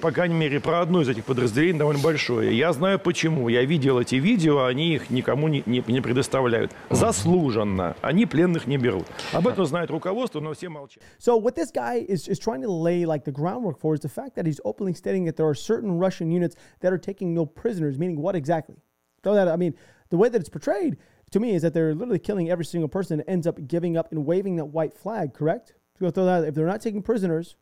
По 0.02 0.12
крайней 0.12 0.36
мере, 0.36 0.62
про 0.62 0.82
одно 0.82 1.02
из 1.02 1.10
этих 1.10 1.26
подразделений 1.26 1.78
довольно 1.78 2.02
большое. 2.02 2.58
Я 2.58 2.72
знаю 2.72 3.00
почему. 3.00 3.50
Я 3.50 3.66
видел 3.66 4.00
эти 4.00 4.16
видео, 4.16 4.64
они 4.64 4.96
их 4.96 5.10
никому 5.10 5.50
не, 5.50 5.62
не, 5.66 5.84
не 5.86 6.00
предоставляют. 6.00 6.72
Заслуженно. 6.90 7.96
Они 8.02 8.26
пленных 8.26 8.66
не 8.66 8.78
берут. 8.78 9.06
Об 9.34 9.48
этом 9.48 9.66
знает 9.66 9.92
руководство, 9.92 10.40
но 10.40 10.54
все 10.54 10.70
молчат. 10.70 11.04
So 11.20 11.36
what 11.36 11.56
this 11.56 11.72
guy 11.72 12.06
is, 12.08 12.30
is 12.30 12.40
trying 12.40 12.62
to 12.62 12.72
lay 12.72 13.06
like 13.06 13.26
the 13.26 13.32
groundwork 13.32 13.80
for 13.80 13.94
is 13.94 14.00
the 14.00 14.10
fact 14.10 14.36
that 14.36 14.46
he's 14.46 14.62
openly 14.64 14.94
stating 14.94 15.26
that 15.26 15.36
there 15.36 15.48
are 15.48 15.56
certain 15.56 16.00
Russian 16.00 16.32
units 16.32 16.56
that 16.80 16.94
are 16.94 16.98
taking 16.98 17.34
no 17.34 17.46
prisoners, 17.46 18.00
meaning 18.00 18.22
what 18.22 18.36
exactly? 18.36 18.78
So 19.24 19.34
that 19.34 19.50
I 19.50 19.58
mean, 19.58 19.74
the 20.10 20.18
way 20.18 20.30
that 20.30 20.40
it's 20.40 20.50
portrayed 20.50 20.96
to 21.32 21.40
me 21.42 21.56
is 21.56 21.62
that 21.64 21.74
they're 21.74 21.94
literally 21.94 22.20
killing 22.20 22.50
every 22.50 22.64
single 22.64 22.88
person 22.88 23.18
that 23.18 23.30
ends 23.30 23.46
up 23.46 23.68
giving 23.68 23.98
up 23.98 24.14
and 24.14 24.26
waving 24.26 24.56
that 24.56 24.66
white 24.66 24.94
flag, 24.94 25.34
correct? 25.34 25.74
So 26.00 26.10
throw 26.10 26.24
that 26.24 26.46
if 26.46 26.56
they're 26.56 26.68
not 26.68 26.80
taking 26.80 27.02
prisoners, 27.02 27.58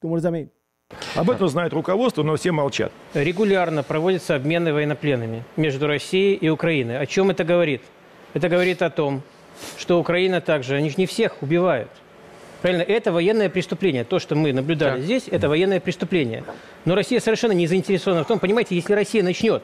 then 0.00 0.10
what 0.12 0.18
does 0.18 0.22
that 0.22 0.30
mean? 0.30 0.50
Об 1.16 1.30
этом 1.30 1.48
знает 1.48 1.72
руководство, 1.72 2.22
но 2.22 2.36
все 2.36 2.52
молчат. 2.52 2.92
Регулярно 3.14 3.82
проводятся 3.82 4.34
обмены 4.34 4.72
военнопленными 4.72 5.44
между 5.56 5.86
Россией 5.86 6.34
и 6.34 6.48
Украиной. 6.48 6.98
О 6.98 7.06
чем 7.06 7.30
это 7.30 7.42
говорит? 7.42 7.82
Это 8.34 8.48
говорит 8.48 8.82
о 8.82 8.90
том, 8.90 9.22
что 9.78 9.98
Украина 9.98 10.40
также, 10.40 10.76
они 10.76 10.90
же 10.90 10.96
не 10.98 11.06
всех 11.06 11.42
убивают. 11.42 11.88
Правильно, 12.60 12.82
это 12.82 13.12
военное 13.12 13.48
преступление. 13.48 14.04
То, 14.04 14.18
что 14.18 14.34
мы 14.34 14.52
наблюдали 14.52 15.00
здесь, 15.00 15.24
это 15.30 15.48
военное 15.48 15.80
преступление. 15.80 16.44
Но 16.84 16.94
Россия 16.94 17.20
совершенно 17.20 17.52
не 17.52 17.66
заинтересована 17.66 18.24
в 18.24 18.26
том, 18.26 18.38
понимаете, 18.38 18.74
если 18.74 18.92
Россия 18.92 19.22
начнет 19.22 19.62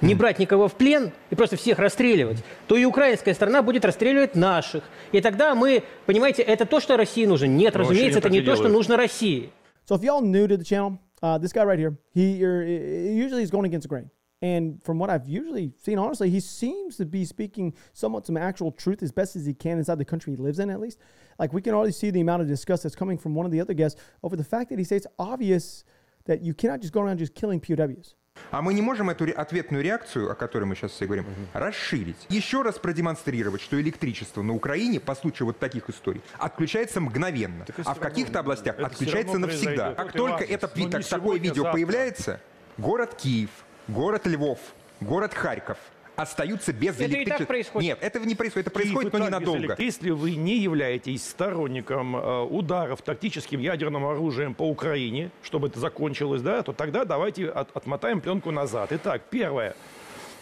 не 0.00 0.14
брать 0.14 0.38
никого 0.38 0.68
в 0.68 0.74
плен 0.74 1.12
и 1.30 1.34
просто 1.34 1.56
всех 1.56 1.78
расстреливать, 1.78 2.38
то 2.66 2.76
и 2.76 2.84
украинская 2.84 3.34
сторона 3.34 3.62
будет 3.62 3.84
расстреливать 3.84 4.36
наших. 4.36 4.84
И 5.12 5.20
тогда 5.20 5.54
мы, 5.54 5.82
понимаете, 6.06 6.42
это 6.42 6.66
то, 6.66 6.80
что 6.80 6.96
России 6.96 7.26
нужно. 7.26 7.46
Нет, 7.46 7.74
Но 7.74 7.80
разумеется, 7.80 8.16
вообще 8.16 8.18
это 8.18 8.30
не 8.30 8.38
не 8.38 8.44
так 8.44 8.46
и 8.46 8.50
то, 8.50 8.54
что 8.56 8.64
делают. 8.64 8.76
нужно 8.76 8.96
России. 8.96 9.50
So 9.88 9.94
if 9.94 10.02
y'all 10.02 10.20
new 10.20 10.46
to 10.46 10.58
the 10.58 10.64
channel, 10.64 10.98
uh, 11.22 11.38
this 11.38 11.50
guy 11.50 11.64
right 11.64 11.78
here, 11.78 11.96
he 12.12 12.32
you're, 12.32 12.62
usually 12.62 13.42
is 13.42 13.50
going 13.50 13.64
against 13.64 13.84
the 13.84 13.88
grain. 13.88 14.10
And 14.42 14.82
from 14.84 14.98
what 14.98 15.08
I've 15.08 15.26
usually 15.26 15.72
seen, 15.78 15.98
honestly, 15.98 16.28
he 16.28 16.40
seems 16.40 16.98
to 16.98 17.06
be 17.06 17.24
speaking 17.24 17.72
somewhat 17.94 18.26
some 18.26 18.36
actual 18.36 18.70
truth 18.70 19.02
as 19.02 19.12
best 19.12 19.34
as 19.34 19.46
he 19.46 19.54
can 19.54 19.78
inside 19.78 19.96
the 19.96 20.04
country 20.04 20.34
he 20.34 20.36
lives 20.36 20.58
in, 20.58 20.68
at 20.68 20.78
least. 20.78 20.98
Like 21.38 21.54
we 21.54 21.62
can 21.62 21.72
already 21.72 21.92
see 21.92 22.10
the 22.10 22.20
amount 22.20 22.42
of 22.42 22.48
disgust 22.48 22.82
that's 22.82 22.94
coming 22.94 23.16
from 23.16 23.34
one 23.34 23.46
of 23.46 23.50
the 23.50 23.62
other 23.62 23.72
guests 23.72 23.98
over 24.22 24.36
the 24.36 24.44
fact 24.44 24.68
that 24.68 24.78
he 24.78 24.84
says 24.84 25.06
it's 25.06 25.14
obvious 25.18 25.84
that 26.26 26.42
you 26.42 26.52
cannot 26.52 26.80
just 26.80 26.92
go 26.92 27.00
around 27.00 27.16
just 27.16 27.34
killing 27.34 27.58
POWs. 27.58 28.14
А 28.50 28.62
мы 28.62 28.74
не 28.74 28.82
можем 28.82 29.10
эту 29.10 29.26
ответную 29.36 29.82
реакцию, 29.82 30.30
о 30.30 30.34
которой 30.34 30.64
мы 30.64 30.74
сейчас 30.74 30.92
все 30.92 31.06
говорим, 31.06 31.26
расширить. 31.52 32.16
Еще 32.28 32.62
раз 32.62 32.78
продемонстрировать, 32.78 33.60
что 33.60 33.80
электричество 33.80 34.42
на 34.42 34.54
Украине 34.54 35.00
по 35.00 35.14
случаю 35.14 35.46
вот 35.46 35.58
таких 35.58 35.88
историй 35.90 36.22
отключается 36.38 37.00
мгновенно, 37.00 37.66
а 37.84 37.94
в 37.94 38.00
каких-то 38.00 38.40
областях 38.40 38.78
отключается 38.78 39.38
навсегда. 39.38 39.94
Как 39.94 40.12
только 40.12 40.44
это, 40.44 40.70
Ну, 40.74 40.90
как 40.90 41.04
такое 41.04 41.38
видео 41.38 41.64
завтра. 41.64 41.72
появляется, 41.72 42.40
город 42.76 43.14
Киев, 43.14 43.50
город 43.88 44.26
Львов, 44.26 44.58
город 45.00 45.34
Харьков, 45.34 45.78
остаются 46.22 46.72
без 46.72 46.96
Это 46.96 47.04
и 47.04 47.06
так 47.06 47.14
электричества. 47.16 47.44
происходит. 47.46 47.88
Нет, 47.88 47.98
этого 48.02 48.24
не 48.24 48.34
происходит. 48.34 48.66
Это 48.66 48.78
И 48.78 48.82
происходит, 48.82 49.12
вы 49.12 49.18
но 49.20 49.26
ненадолго. 49.26 49.58
электричества. 49.60 49.82
Если 50.06 50.10
вы 50.10 50.34
не 50.34 50.58
являетесь 50.58 51.26
сторонником 51.26 52.16
э, 52.16 52.42
ударов 52.42 53.02
тактическим 53.02 53.60
ядерным 53.60 54.04
оружием 54.04 54.54
по 54.54 54.68
Украине, 54.68 55.30
чтобы 55.42 55.68
это 55.68 55.78
закончилось, 55.78 56.42
да, 56.42 56.62
то 56.62 56.72
тогда 56.72 57.04
давайте 57.04 57.48
от- 57.48 57.74
отмотаем 57.76 58.20
пленку 58.20 58.50
назад. 58.50 58.88
Итак, 58.92 59.22
первое. 59.30 59.74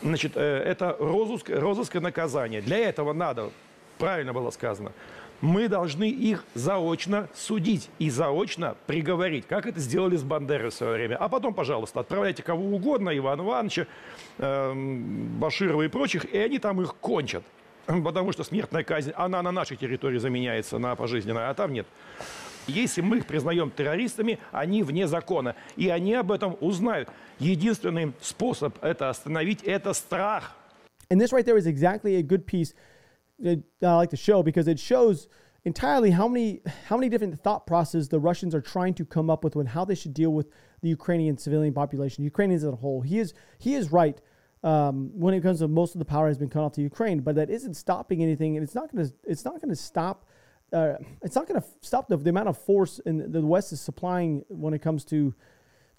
Значит, 0.02 0.32
э, 0.34 0.40
это 0.40 0.96
розыск, 0.98 1.50
розыск 1.50 1.96
и 1.96 2.00
наказание. 2.00 2.62
Для 2.62 2.78
этого 2.78 3.12
надо, 3.12 3.50
правильно 3.98 4.32
было 4.32 4.50
сказано, 4.50 4.92
мы 5.40 5.68
должны 5.68 6.09
их 6.09 6.44
заочно 6.55 7.29
судить 7.35 7.90
и 7.99 8.11
заочно 8.11 8.77
приговорить, 8.87 9.46
как 9.46 9.66
это 9.66 9.81
сделали 9.81 10.16
с 10.16 10.22
Бандерой 10.22 10.70
в 10.70 10.75
свое 10.75 10.94
время. 10.94 11.16
А 11.16 11.29
потом, 11.29 11.55
пожалуйста, 11.55 12.01
отправляйте 12.01 12.42
кого 12.42 12.64
угодно, 12.64 13.16
Ивана 13.16 13.42
Ивановича, 13.42 13.87
эм, 14.38 15.38
Баширова 15.38 15.83
и 15.83 15.88
прочих, 15.88 16.25
и 16.25 16.38
они 16.38 16.59
там 16.59 16.81
их 16.81 16.94
кончат. 16.96 17.42
Потому 17.87 18.33
что 18.33 18.44
смертная 18.44 18.85
казнь, 18.85 19.12
она 19.16 19.42
на 19.42 19.53
нашей 19.53 19.77
территории 19.77 20.18
заменяется 20.18 20.79
на 20.79 20.94
пожизненное, 20.96 21.51
а 21.51 21.55
там 21.55 21.72
нет. 21.72 21.87
Если 22.66 23.01
мы 23.01 23.18
их 23.18 23.27
признаем 23.27 23.70
террористами, 23.70 24.40
они 24.51 24.83
вне 24.83 25.07
закона. 25.07 25.55
И 25.77 25.88
они 25.88 26.14
об 26.14 26.33
этом 26.33 26.57
узнают. 26.61 27.09
Единственный 27.38 28.12
способ 28.20 28.77
это 28.83 29.09
остановить– 29.09 29.62
это 29.64 29.92
страх. 29.92 30.57
And 31.09 31.20
this 31.20 31.31
right 31.31 31.44
there 31.44 31.57
is 31.57 31.68
exactly 31.68 32.16
a 32.16 32.22
good 32.22 32.44
piece 32.44 32.75
I 33.44 33.62
like 33.81 34.11
the 34.11 34.16
show 34.16 34.42
because 34.42 34.68
it 34.68 34.79
shows 34.79 35.29
entirely 35.64 36.12
how 36.12 36.29
many 36.29 36.62
how 36.87 36.96
many 36.96 37.09
different 37.09 37.42
thought 37.42 37.66
processes 37.66 38.09
the 38.09 38.20
Russians 38.20 38.55
are 38.55 38.61
trying 38.61 38.94
to 38.94 39.05
come 39.05 39.29
up 39.29 39.44
with 39.44 39.57
when 39.57 39.66
how 39.66 39.85
they 39.85 39.94
should 39.94 40.14
deal 40.14 40.33
with 40.33 40.49
the 40.81 40.88
Ukrainian 40.88 41.37
civilian 41.37 41.75
population, 41.75 42.25
Ukrainians 42.25 42.64
as 42.64 42.72
a 42.72 42.77
whole. 42.77 43.03
He 43.03 43.18
is 43.18 43.35
he 43.59 43.75
is 43.75 43.92
right 43.92 44.20
um, 44.62 45.11
when 45.12 45.35
it 45.35 45.42
comes 45.42 45.59
to 45.59 45.68
most 45.68 45.94
of 45.94 45.99
the 45.99 46.05
power 46.05 46.29
has 46.29 46.38
been 46.38 46.49
cut 46.49 46.62
off 46.62 46.72
to 46.72 46.83
Ukraine, 46.83 47.20
but 47.20 47.35
that 47.35 47.51
isn't 47.51 47.75
stopping 47.75 48.22
anything, 48.22 48.57
and 48.57 48.64
it's 48.64 48.75
not 48.75 48.90
going 48.92 49.07
to 49.07 49.12
it's 49.25 49.44
not 49.44 49.61
going 49.61 49.70
to 49.70 49.77
stop. 49.77 50.25
Uh, 50.72 50.94
it's 51.22 51.37
not 51.37 51.46
going 51.46 51.61
to 51.61 51.66
stop 51.81 52.09
the, 52.09 52.16
the 52.16 52.31
amount 52.31 52.49
of 52.49 52.59
force 52.59 52.99
in 53.07 53.31
the 53.31 53.40
West 53.40 53.72
is 53.72 53.81
supplying 53.81 54.44
when 54.49 54.75
it 54.75 54.83
comes 54.83 55.05
to 55.05 55.33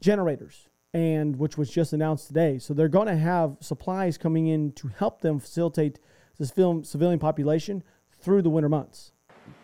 generators 0.01 0.67
and 0.93 1.37
which 1.37 1.57
was 1.57 1.69
just 1.69 1.93
announced 1.93 2.27
today. 2.27 2.57
So 2.57 2.73
they're 2.73 2.89
going 2.89 3.07
to 3.07 3.15
have 3.15 3.57
supplies 3.61 4.17
coming 4.17 4.47
in 4.47 4.71
to 4.73 4.89
help 4.89 5.21
them 5.21 5.39
facilitate 5.39 5.99
civilian 6.39 7.19
population 7.19 7.83
through 8.23 8.41
the 8.41 8.49
winter 8.49 8.69
months. 8.69 9.11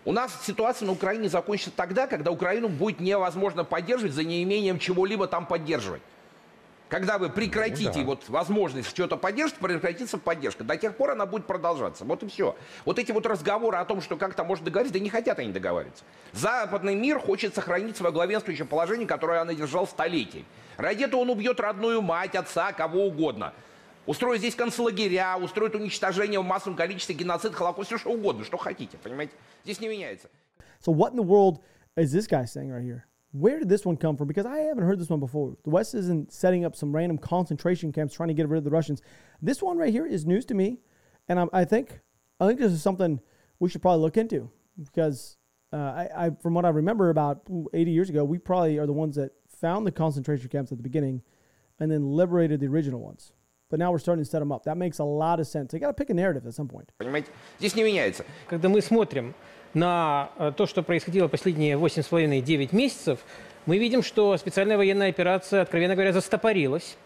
У 0.06 0.12
нас 0.12 0.38
ситуация 0.46 0.86
на 0.86 0.92
Украине 0.92 1.30
закончится 1.30 1.72
тогда, 1.76 2.08
когда 2.08 2.32
Украину 2.32 2.68
будет 2.70 3.00
невозможно 3.00 3.64
поддерживать 3.64 4.14
за 4.14 4.24
неимением 4.24 4.80
чего-либо 4.80 5.28
там 5.28 5.46
поддерживать. 5.46 6.02
Когда 6.90 7.18
вы 7.18 7.30
прекратите 7.30 8.04
вот 8.04 8.30
возможность 8.30 8.88
что-то 8.88 9.18
поддерживать, 9.18 9.60
прекратится 9.60 10.20
поддержка. 10.20 10.64
До 10.64 10.78
тех 10.78 10.96
пор 10.96 11.12
она 11.12 11.26
будет 11.26 11.48
продолжаться. 11.48 12.06
Вот 12.06 12.22
и 12.22 12.28
все. 12.28 12.56
Вот 12.86 13.00
эти 13.00 13.12
вот 13.12 13.26
разговоры 13.26 13.78
о 13.78 13.86
том, 13.86 14.00
что 14.00 14.16
как-то 14.16 14.44
можно 14.44 14.66
договориться, 14.66 14.94
да 14.94 15.04
не 15.04 15.10
хотят 15.10 15.40
они 15.40 15.52
договариваться. 15.52 16.04
Западный 16.34 16.94
мир 16.94 17.18
хочет 17.18 17.56
сохранить 17.56 17.98
свое 17.98 18.14
главенствующее 18.14 18.68
положение, 18.68 19.08
которое 19.08 19.42
он 19.42 19.56
держал 19.56 19.88
столетий. 19.88 20.46
Ради 20.78 21.06
этого 21.06 21.22
он 21.22 21.32
убьет 21.32 21.60
родную 21.60 22.02
мать, 22.04 22.36
отца, 22.36 22.74
кого 22.74 23.08
угодно. 23.08 23.54
Устроит 24.07 24.41
здесь 24.41 24.55
концлагеря, 24.55 25.37
устроит 25.37 25.75
уничтожение 25.75 26.41
в 26.41 26.45
массовом 26.45 26.77
количестве, 26.77 27.15
геноцид, 27.15 27.55
холокост, 27.55 27.89
все 27.89 27.99
что 27.99 28.11
угодно, 28.11 28.45
что 28.45 28.57
хотите, 28.57 28.97
понимаете? 28.97 29.33
Здесь 29.65 29.81
не 29.81 29.89
меняется. 29.89 30.29
So 30.81 30.93
what 30.93 31.13
in 31.13 31.17
the 31.17 31.23
world 31.23 31.61
is 31.97 32.13
this 32.13 32.27
guy 32.27 32.45
saying 32.47 32.71
right 32.71 32.83
here? 32.83 33.07
Where 33.33 33.59
did 33.59 33.69
this 33.69 33.85
one 33.85 33.99
come 33.99 34.17
from? 34.17 34.27
Because 34.27 34.47
I 34.47 34.61
haven't 34.61 34.85
heard 34.85 34.99
this 34.99 35.11
one 35.11 35.21
before. 35.21 35.57
The 35.65 35.71
West 35.71 35.95
isn't 35.95 36.33
setting 36.33 36.65
up 36.65 36.75
some 36.75 36.95
random 36.95 37.19
concentration 37.19 37.93
camps 37.93 38.15
trying 38.15 38.29
to 38.29 38.35
get 38.35 38.49
rid 38.49 38.57
of 38.57 38.65
the 38.65 38.71
Russians. 38.71 39.03
This 39.43 39.63
one 39.63 39.77
right 39.77 39.93
here 39.93 40.07
is 40.07 40.25
news 40.25 40.47
to 40.47 40.55
me, 40.55 40.79
and 41.29 41.39
I, 41.39 41.47
I 41.53 41.65
think 41.67 42.01
I 42.41 42.47
think 42.47 42.59
this 42.59 42.73
is 42.73 42.83
something 42.83 43.21
we 43.59 43.69
should 43.69 43.83
probably 43.83 44.01
look 44.01 44.17
into 44.17 44.51
because 44.83 45.37
uh, 45.73 45.77
I, 45.77 46.09
I, 46.17 46.31
from 46.41 46.55
what 46.55 46.65
I 46.65 46.71
remember, 46.71 47.11
about 47.11 47.43
ooh, 47.51 47.69
80 47.75 47.91
years 47.91 48.09
ago, 48.09 48.25
we 48.25 48.39
probably 48.39 48.79
are 48.79 48.87
the 48.87 48.93
ones 48.93 49.17
that 49.17 49.33
found 49.61 49.87
the 49.87 49.93
concentration 49.93 50.49
camps 50.49 50.73
at 50.73 50.79
the 50.79 50.83
beginning, 50.83 51.23
and 51.79 51.91
then 51.91 52.13
liberated 52.13 52.61
the 52.61 52.67
original 52.69 53.01
ones. 53.01 53.33
But 53.74 53.80
now 53.80 53.92
we're 53.92 53.98
starting 53.98 54.24
to 54.24 54.30
set 54.30 54.38
them 54.38 54.52
up. 54.52 54.66
That 54.66 54.78
makes 54.78 55.00
a 55.00 55.04
lot 55.04 55.40
of 55.40 55.48
sense. 55.48 55.72
They 55.72 55.80
got 55.80 55.88
to 55.88 55.94
pick 55.96 56.12
a 56.12 56.14
narrative 56.14 56.46
at 56.46 56.54
some 56.54 56.68
point. 56.68 56.90
Понимаете? 57.00 57.32
Здесь 57.58 57.74
не 57.74 57.82
меняется. 57.82 58.24
Когда 58.48 58.70
мы 58.70 58.84
смотрим 58.84 59.34
на 59.74 60.30
э, 60.38 60.52
то, 60.56 60.68
что 60.68 60.84
происходило 60.84 61.28
последние 61.28 61.76
8,5-9 61.76 62.70
месяцев, 62.76 63.22
мы 63.66 63.80
видим, 63.80 64.04
что 64.04 64.38
специальная 64.38 64.78
военная 64.78 65.10
операция, 65.10 65.64
откровенно 65.64 65.96
говоря, 65.96 66.14
застопорилась. 66.14 66.98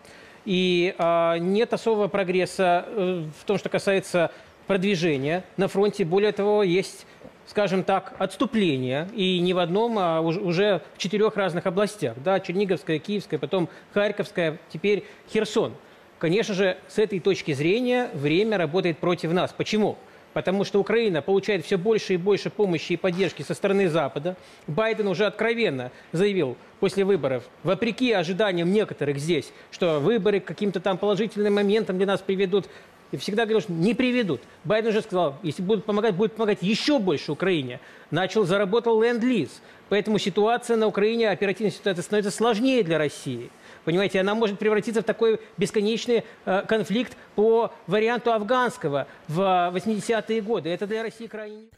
И 0.44 0.94
а, 0.98 1.38
нет 1.38 1.72
особого 1.72 2.10
прогресса 2.10 2.84
э, 2.86 3.24
в 3.40 3.46
том, 3.46 3.58
что 3.58 3.70
касается 3.70 4.32
продвижения 4.66 5.46
на 5.56 5.70
фронте. 5.70 6.04
Более 6.04 6.34
того, 6.34 6.64
есть, 6.64 7.06
скажем 7.46 7.86
так, 7.86 8.14
отступление. 8.18 9.08
И 9.14 9.40
не 9.40 9.54
в 9.54 9.60
одном, 9.60 9.98
а 10.00 10.20
уж- 10.20 10.36
уже 10.36 10.82
в 10.96 10.98
четырех 10.98 11.38
разных 11.38 11.66
областях. 11.66 12.16
Да, 12.22 12.42
Черниговская, 12.42 13.00
Киевская, 13.00 13.40
потом 13.40 13.70
Харьковская, 13.94 14.58
теперь 14.70 15.06
Херсон. 15.32 15.74
Конечно 16.20 16.56
же, 16.56 16.78
с 16.88 16.98
этой 16.98 17.20
точки 17.20 17.54
зрения 17.54 18.10
время 18.14 18.58
работает 18.58 18.98
против 18.98 19.32
нас. 19.34 19.54
Почему? 19.56 19.98
Потому 20.34 20.64
что 20.64 20.80
Украина 20.80 21.22
получает 21.22 21.66
все 21.66 21.78
больше 21.78 22.16
и 22.16 22.18
больше 22.18 22.50
помощи 22.50 22.94
и 22.94 22.98
поддержки 22.98 23.44
со 23.44 23.54
стороны 23.54 23.88
Запада. 23.90 24.36
Байден 24.68 25.08
уже 25.08 25.26
откровенно 25.26 25.92
заявил 26.12 26.58
после 26.80 27.06
выборов, 27.06 27.44
вопреки 27.64 28.12
ожиданиям 28.12 28.72
некоторых 28.72 29.18
здесь, 29.18 29.52
что 29.72 30.00
выборы 30.00 30.40
каким-то 30.40 30.80
там 30.80 30.98
положительным 30.98 31.56
моментам 31.56 31.98
для 31.98 32.06
нас 32.06 32.22
приведут. 32.22 32.68
И 33.12 33.18
всегда 33.18 33.44
говорил, 33.44 33.62
что 33.62 33.72
не 33.72 33.94
приведут. 33.94 34.42
Байден 34.66 34.90
уже 34.90 35.02
сказал, 35.02 35.38
если 35.42 35.62
будут 35.62 35.86
помогать, 35.86 36.14
будет 36.14 36.34
помогать 36.34 36.60
еще 36.62 37.00
больше 37.00 37.32
Украине. 37.32 37.80
Начал, 38.12 38.44
заработал 38.44 39.02
ленд-лиз. 39.02 39.62
Поэтому 39.88 40.20
ситуация 40.20 40.76
на 40.76 40.88
Украине, 40.88 41.30
оперативная 41.30 41.72
ситуация 41.72 42.04
становится 42.04 42.32
сложнее 42.32 42.84
для 42.84 42.98
России. 42.98 43.50
Понимаете, 43.87 44.21
она 44.21 44.35
может 44.35 44.59
превратиться 44.59 45.03
в 45.03 45.05
такой 45.05 45.41
бесконечный 45.57 46.25
э, 46.45 46.63
конфликт 46.67 47.17
по 47.35 47.73
варианту 47.87 48.33
афганского 48.33 49.07
в 49.29 49.73
80-е 49.75 50.41
годы. 50.43 50.71
Это 50.71 50.87
для 50.87 51.03
России 51.03 51.27
крайне... 51.27 51.69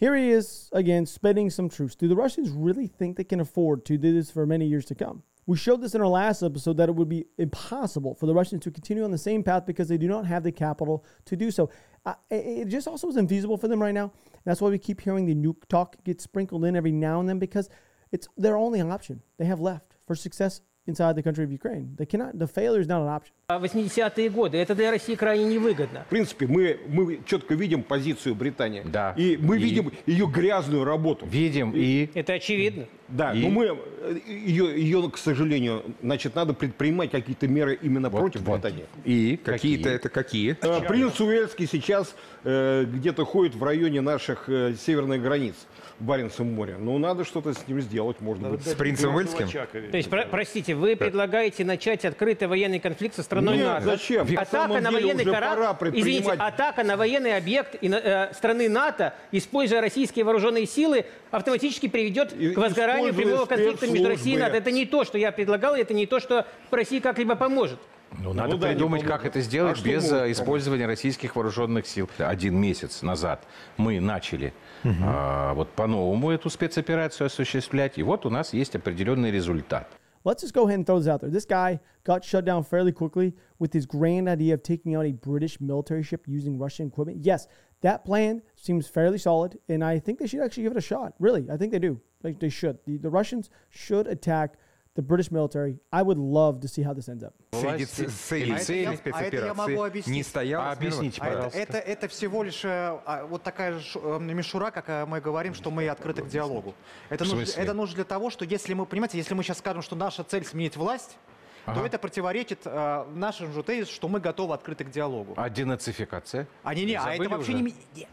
Here 0.00 0.14
he 0.14 0.30
is 0.30 0.70
again 0.72 1.06
spending 1.06 1.50
some 1.50 1.68
truths. 1.68 1.96
Do 1.96 2.06
the 2.06 2.14
Russians 2.14 2.50
really 2.50 2.86
think 2.86 3.16
they 3.16 3.24
can 3.24 3.40
afford 3.40 3.84
to 3.86 3.98
do 3.98 4.12
this 4.12 4.30
for 4.30 4.46
many 4.46 4.64
years 4.64 4.84
to 4.86 4.94
come? 4.94 5.24
We 5.48 5.56
showed 5.56 5.80
this 5.80 5.94
in 5.94 6.00
our 6.00 6.06
last 6.06 6.42
episode 6.42 6.76
that 6.76 6.88
it 6.88 6.94
would 6.94 7.08
be 7.08 7.24
impossible 7.38 8.14
for 8.14 8.26
the 8.26 8.34
Russians 8.34 8.62
to 8.64 8.70
continue 8.70 9.02
on 9.02 9.10
the 9.10 9.18
same 9.18 9.42
path 9.42 9.64
because 9.66 9.88
they 9.88 9.96
do 9.96 10.06
not 10.06 10.26
have 10.26 10.44
the 10.44 10.52
capital 10.52 11.04
to 11.24 11.36
do 11.36 11.50
so. 11.50 11.70
Uh, 12.04 12.14
it 12.30 12.36
it 12.36 12.68
just 12.68 12.86
also 12.86 13.08
is 13.08 13.16
infeasible 13.16 13.58
for 13.58 13.66
them 13.66 13.82
right 13.82 13.94
now. 13.94 14.12
That's 14.44 14.60
why 14.60 14.68
we 14.68 14.78
keep 14.78 15.00
hearing 15.00 15.26
the 15.26 15.34
nuke 15.34 15.66
talk 15.68 15.96
get 16.04 16.20
sprinkled 16.20 16.64
in 16.64 16.76
every 16.76 16.92
now 16.92 17.18
and 17.18 17.28
then 17.28 17.38
because 17.38 17.68
it's 18.12 18.28
their 18.36 18.56
only 18.56 18.80
option 18.80 19.22
they 19.38 19.46
have 19.46 19.58
left 19.58 19.96
for 20.06 20.14
success 20.14 20.60
inside 20.85 21.15
the 21.15 21.23
country 21.23 21.43
of 21.45 21.51
Ukraine. 21.51 21.95
They 21.97 22.05
cannot. 22.05 22.37
The 22.37 22.47
failure 22.47 22.81
is 22.81 22.87
not 22.87 23.01
an 23.01 23.07
option. 23.07 23.31
80-е 23.49 24.29
годы. 24.29 24.57
Это 24.57 24.75
для 24.75 24.91
России 24.91 25.15
крайне 25.15 25.45
невыгодно. 25.45 26.03
В 26.07 26.09
принципе, 26.09 26.47
мы, 26.47 26.79
мы 26.87 27.19
четко 27.25 27.53
видим 27.55 27.83
позицию 27.83 28.35
Британии. 28.35 28.83
Да. 28.85 29.13
И 29.17 29.37
мы 29.37 29.57
И- 29.57 29.59
видим 29.59 29.91
ее 30.05 30.27
грязную 30.27 30.83
работу. 30.83 31.25
Видим 31.25 31.71
и... 31.75 32.09
Это 32.13 32.33
очевидно. 32.33 32.85
Да, 33.09 33.33
И- 33.33 33.41
но 33.41 33.49
мы 33.49 33.65
э, 34.01 34.15
ее, 34.27 34.79
ее, 34.81 35.09
к 35.11 35.17
сожалению, 35.17 35.83
значит, 36.01 36.35
надо 36.35 36.53
предпринимать 36.53 37.11
какие-то 37.11 37.47
меры 37.47 37.77
именно 37.81 38.09
Вот, 38.09 38.19
против 38.19 38.41
вот. 38.41 38.61
Британии. 38.61 38.85
И 39.03 39.37
Какие-то 39.43 39.83
какие? 39.83 39.95
это 39.95 40.09
какие? 40.09 40.57
Э, 40.61 40.87
Принц 40.87 41.19
Уэльский 41.19 41.67
сейчас 41.67 42.15
э, 42.43 42.85
где-то 42.87 43.25
ходит 43.25 43.55
в 43.55 43.63
районе 43.63 44.01
наших 44.01 44.47
э, 44.47 44.73
северных 44.79 45.21
границ 45.21 45.55
в 45.99 46.05
Баренцевом 46.05 46.53
море. 46.53 46.75
Ну, 46.79 46.97
надо 46.97 47.23
что-то 47.23 47.53
с 47.53 47.67
ним 47.67 47.81
сделать, 47.81 48.19
может 48.21 48.41
быть. 48.49 48.65
С 48.65 48.73
принцем 48.73 49.13
Уэльским? 49.15 49.47
То 49.91 49.97
есть, 49.97 50.09
про- 50.09 50.25
простите, 50.25 50.73
вы 50.73 50.95
предлагаете 50.95 51.65
начать 51.65 52.05
открытый 52.05 52.47
военный 52.47 52.79
конфликт 52.79 53.15
со 53.15 53.23
страной 53.23 53.57
Нет, 53.57 53.65
НАТО? 53.67 53.85
зачем? 53.85 54.27
Атака 54.37 54.79
на 54.81 54.91
военный 54.91 55.25
корабль, 55.25 55.91
извините, 55.93 56.31
атака 56.31 56.83
на 56.83 56.97
военный 56.97 57.35
объект 57.37 57.75
и 57.81 57.89
э, 57.93 58.33
страны 58.33 58.69
НАТО, 58.69 59.13
используя 59.31 59.81
российские 59.81 60.25
вооруженные 60.25 60.65
силы, 60.65 61.05
автоматически 61.31 61.87
приведет 61.87 62.33
И- 62.33 62.51
к 62.51 62.57
возгоранию 62.57 63.02
используя 63.09 63.25
прямого 63.25 63.45
конфликта 63.45 63.87
между 63.87 64.07
Россией 64.07 64.35
и. 64.35 64.39
НАТО. 64.39 64.57
Это 64.57 64.71
не 64.71 64.85
то, 64.85 65.03
что 65.03 65.17
я 65.17 65.31
предлагал, 65.31 65.75
и 65.75 65.81
это 65.81 65.93
не 65.93 66.05
то, 66.05 66.19
что 66.19 66.45
России 66.71 66.99
как-либо 66.99 67.35
поможет. 67.35 67.79
Ну, 68.19 68.33
надо 68.33 68.57
да, 68.57 68.67
придумать, 68.67 69.03
как 69.03 69.25
это 69.25 69.41
сделать 69.41 69.79
А 69.81 69.83
без 69.83 70.03
могут 70.11 70.27
э, 70.27 70.31
использования 70.31 70.85
российских 70.85 71.35
вооруженных 71.35 71.87
сил. 71.87 72.09
Один 72.19 72.55
месяц 72.55 73.01
назад 73.01 73.43
мы 73.77 73.99
начали 73.99 74.53
а, 74.83 75.53
вот 75.53 75.69
по-новому 75.69 76.31
эту 76.31 76.49
спецоперацию 76.49 77.27
осуществлять, 77.27 77.97
и 77.97 78.03
вот 78.03 78.25
у 78.25 78.29
нас 78.29 78.53
есть 78.53 78.75
определенный 78.75 79.31
результат. 79.31 79.87
Let's 80.25 80.41
just 80.41 80.53
go 80.53 80.67
ahead 80.67 80.79
and 80.79 80.85
throw 80.85 80.99
this 80.99 81.07
out 81.07 81.19
there. 81.19 81.29
This 81.29 81.45
guy 81.45 81.81
got 82.05 82.23
shut 82.23 82.45
down 82.45 82.63
fairly 82.63 82.93
quickly 82.93 83.33
with 83.59 83.73
his 83.73 83.85
grand 83.85 84.29
idea 84.29 84.53
of 84.53 84.63
taking 84.63 84.95
out 84.95 85.05
a 85.05 85.11
British 85.11 85.59
military 85.59 86.01
ship 86.01 86.23
using 86.27 86.57
Russian 86.57 86.87
equipment. 86.87 87.25
Yes, 87.25 87.47
that 87.83 88.03
plan 88.03 88.41
seems 88.55 88.87
fairly 88.87 89.17
solid, 89.17 89.59
and 89.69 89.83
I 89.83 89.99
think 89.99 90.19
they 90.19 90.27
should 90.27 90.41
actually 90.41 90.63
give 90.63 90.71
it 90.71 90.77
a 90.77 90.81
shot. 90.81 91.13
Really, 91.19 91.45
I 91.51 91.57
think 91.57 91.71
they 91.71 91.79
do. 91.79 92.01
Like 92.23 92.39
they 92.39 92.49
should. 92.49 92.79
The, 92.85 92.97
the 92.97 93.09
Russians 93.09 93.49
should 93.69 94.07
attack 94.07 94.55
the 94.95 95.01
British 95.01 95.31
military. 95.31 95.79
I 95.91 96.01
would 96.01 96.17
love 96.17 96.59
to 96.61 96.67
see 96.67 96.81
how 96.81 96.93
this 96.93 97.09
ends 97.09 97.23
up. 97.23 97.33
среди 97.51 97.85
целей, 97.85 98.57
целей 98.59 98.95
спецоперации 98.97 99.87
объяснить. 99.87 100.15
не 100.15 100.23
стояла 100.23 100.69
А 100.69 100.71
объясните, 100.73 101.17
это, 101.17 101.29
пожалуйста. 101.29 101.59
это, 101.59 101.77
это 101.77 102.07
всего 102.07 102.43
лишь 102.43 102.63
э, 102.63 102.67
а, 103.05 103.25
вот 103.25 103.43
такая 103.43 103.79
э, 103.95 104.19
мишура, 104.19 104.71
как 104.71 105.07
мы 105.07 105.19
говорим, 105.21 105.53
что 105.53 105.71
мы 105.71 105.87
открыты 105.87 106.21
к 106.21 106.27
диалогу. 106.27 106.73
Нужно, 107.09 107.43
это 107.59 107.73
нужно 107.73 107.95
для 107.95 108.03
того, 108.05 108.29
что 108.29 108.45
если 108.45 108.73
мы, 108.73 108.85
понимаете, 108.85 109.17
если 109.17 109.33
мы 109.33 109.43
сейчас 109.43 109.59
скажем, 109.59 109.81
что 109.81 109.95
наша 109.95 110.23
цель 110.23 110.45
сменить 110.45 110.77
власть, 110.77 111.17
Ага. 111.65 111.79
то 111.79 111.85
это 111.85 111.97
противоречит 111.97 112.61
э, 112.65 113.05
нашему 113.15 113.53
же 113.53 113.63
тезису, 113.63 113.93
что 113.93 114.07
мы 114.09 114.19
готовы 114.19 114.53
открыты 114.53 114.83
к 114.83 114.89
диалогу. 114.89 115.33
А 115.37 115.49
денацификация? 115.49 116.47
А 116.63 116.75
не, 116.75 116.83
не, 116.85 116.95
а 116.95 117.03
это 117.03 117.11
Забыли 117.13 117.27
вообще 117.29 117.53
уже? 117.53 117.63
не- 117.63 118.07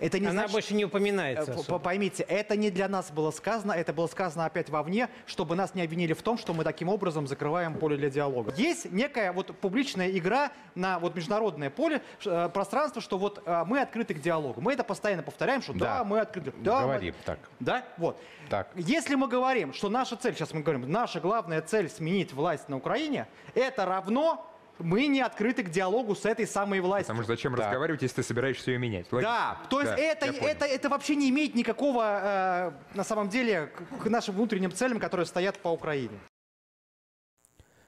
это 0.00 0.18
не 0.18 0.26
Она 0.26 0.32
значит, 0.32 0.52
больше 0.52 0.74
не 0.74 0.84
упоминается. 0.84 1.52
Э, 1.52 1.54
особо. 1.54 1.78
Поймите, 1.78 2.22
это 2.24 2.56
не 2.56 2.70
для 2.70 2.88
нас 2.88 3.10
было 3.10 3.30
сказано, 3.30 3.72
это 3.72 3.92
было 3.92 4.06
сказано 4.06 4.46
опять 4.46 4.70
вовне, 4.70 5.08
чтобы 5.26 5.54
нас 5.54 5.74
не 5.74 5.82
обвинили 5.82 6.12
в 6.12 6.22
том, 6.22 6.38
что 6.38 6.54
мы 6.54 6.64
таким 6.64 6.88
образом 6.88 7.26
закрываем 7.26 7.74
поле 7.74 7.96
для 7.96 8.10
диалога. 8.10 8.52
Есть 8.56 8.90
некая 8.90 9.32
вот 9.32 9.56
публичная 9.58 10.10
игра 10.10 10.50
на 10.74 10.98
вот 10.98 11.14
международное 11.14 11.70
поле, 11.70 12.02
э, 12.24 12.48
пространство, 12.52 13.00
что 13.02 13.18
вот 13.18 13.42
э, 13.44 13.64
мы 13.66 13.80
открыты 13.80 14.14
к 14.14 14.20
диалогу. 14.20 14.60
Мы 14.60 14.72
это 14.72 14.84
постоянно 14.84 15.22
повторяем, 15.22 15.62
что 15.62 15.72
да, 15.72 15.98
Да. 15.98 16.04
мы 16.04 16.20
открыты. 16.20 16.52
Да, 16.58 16.80
мы- 16.80 16.82
Говорим 16.82 17.14
так. 17.24 17.38
Да, 17.60 17.84
вот. 17.96 18.20
Так. 18.48 18.70
Если 18.74 19.14
мы 19.14 19.28
говорим, 19.28 19.72
что 19.72 19.88
наша 19.88 20.16
цель, 20.16 20.34
сейчас 20.34 20.52
мы 20.52 20.62
говорим, 20.62 20.90
наша 20.90 21.20
главная 21.20 21.62
цель 21.62 21.88
сменить 21.88 22.32
власть 22.32 22.68
на 22.68 22.76
Украине, 22.76 23.28
это 23.54 23.84
равно 23.84 24.49
мы 24.80 25.06
не 25.06 25.20
открыты 25.20 25.62
к 25.62 25.70
диалогу 25.70 26.14
с 26.14 26.24
этой 26.24 26.46
самой 26.46 26.80
властью. 26.80 27.06
Потому 27.08 27.22
что 27.22 27.32
зачем 27.32 27.54
разговаривать, 27.54 28.02
если 28.02 28.16
ты 28.16 28.22
собираешься 28.22 28.70
ее 28.70 28.78
менять? 28.78 29.06
Да, 29.10 29.16
Логично. 29.16 29.68
то 29.70 29.80
есть 29.80 29.92
Да, 29.92 29.98
это, 29.98 30.26
это, 30.26 30.64
это 30.64 30.88
вообще 30.88 31.16
не 31.16 31.28
имеет 31.30 31.54
никакого, 31.54 32.02
э, 32.02 32.96
на 32.96 33.04
самом 33.04 33.28
деле, 33.28 33.66
к, 33.66 34.04
к 34.04 34.08
нашим 34.08 34.34
внутренним 34.34 34.72
целям, 34.72 34.98
которые 34.98 35.26
стоят 35.26 35.58
по 35.58 35.68
Украине. 35.68 36.18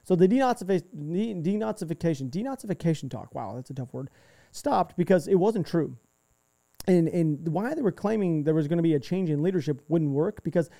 So 0.04 0.16
the 0.16 0.26
denazification, 0.26 1.42
denazification, 1.42 2.28
denazification 2.28 3.08
talk. 3.08 3.34
Wow, 3.34 3.54
that's 3.54 3.70
a 3.70 3.74
tough 3.74 3.92
word. 3.92 4.10
Stopped 4.50 4.96
because 4.96 5.28
it 5.28 5.36
wasn't 5.36 5.66
true, 5.66 5.96
and 6.88 7.08
and 7.08 7.48
why 7.48 7.72
they 7.74 7.82
were 7.82 7.92
claiming 7.92 8.42
there 8.42 8.54
was 8.54 8.66
going 8.66 8.78
to 8.78 8.82
be 8.82 8.94
a 8.94 9.00
change 9.00 9.30
in 9.30 9.42
leadership 9.42 9.80
wouldn't 9.88 10.10
work 10.10 10.42
because 10.42 10.70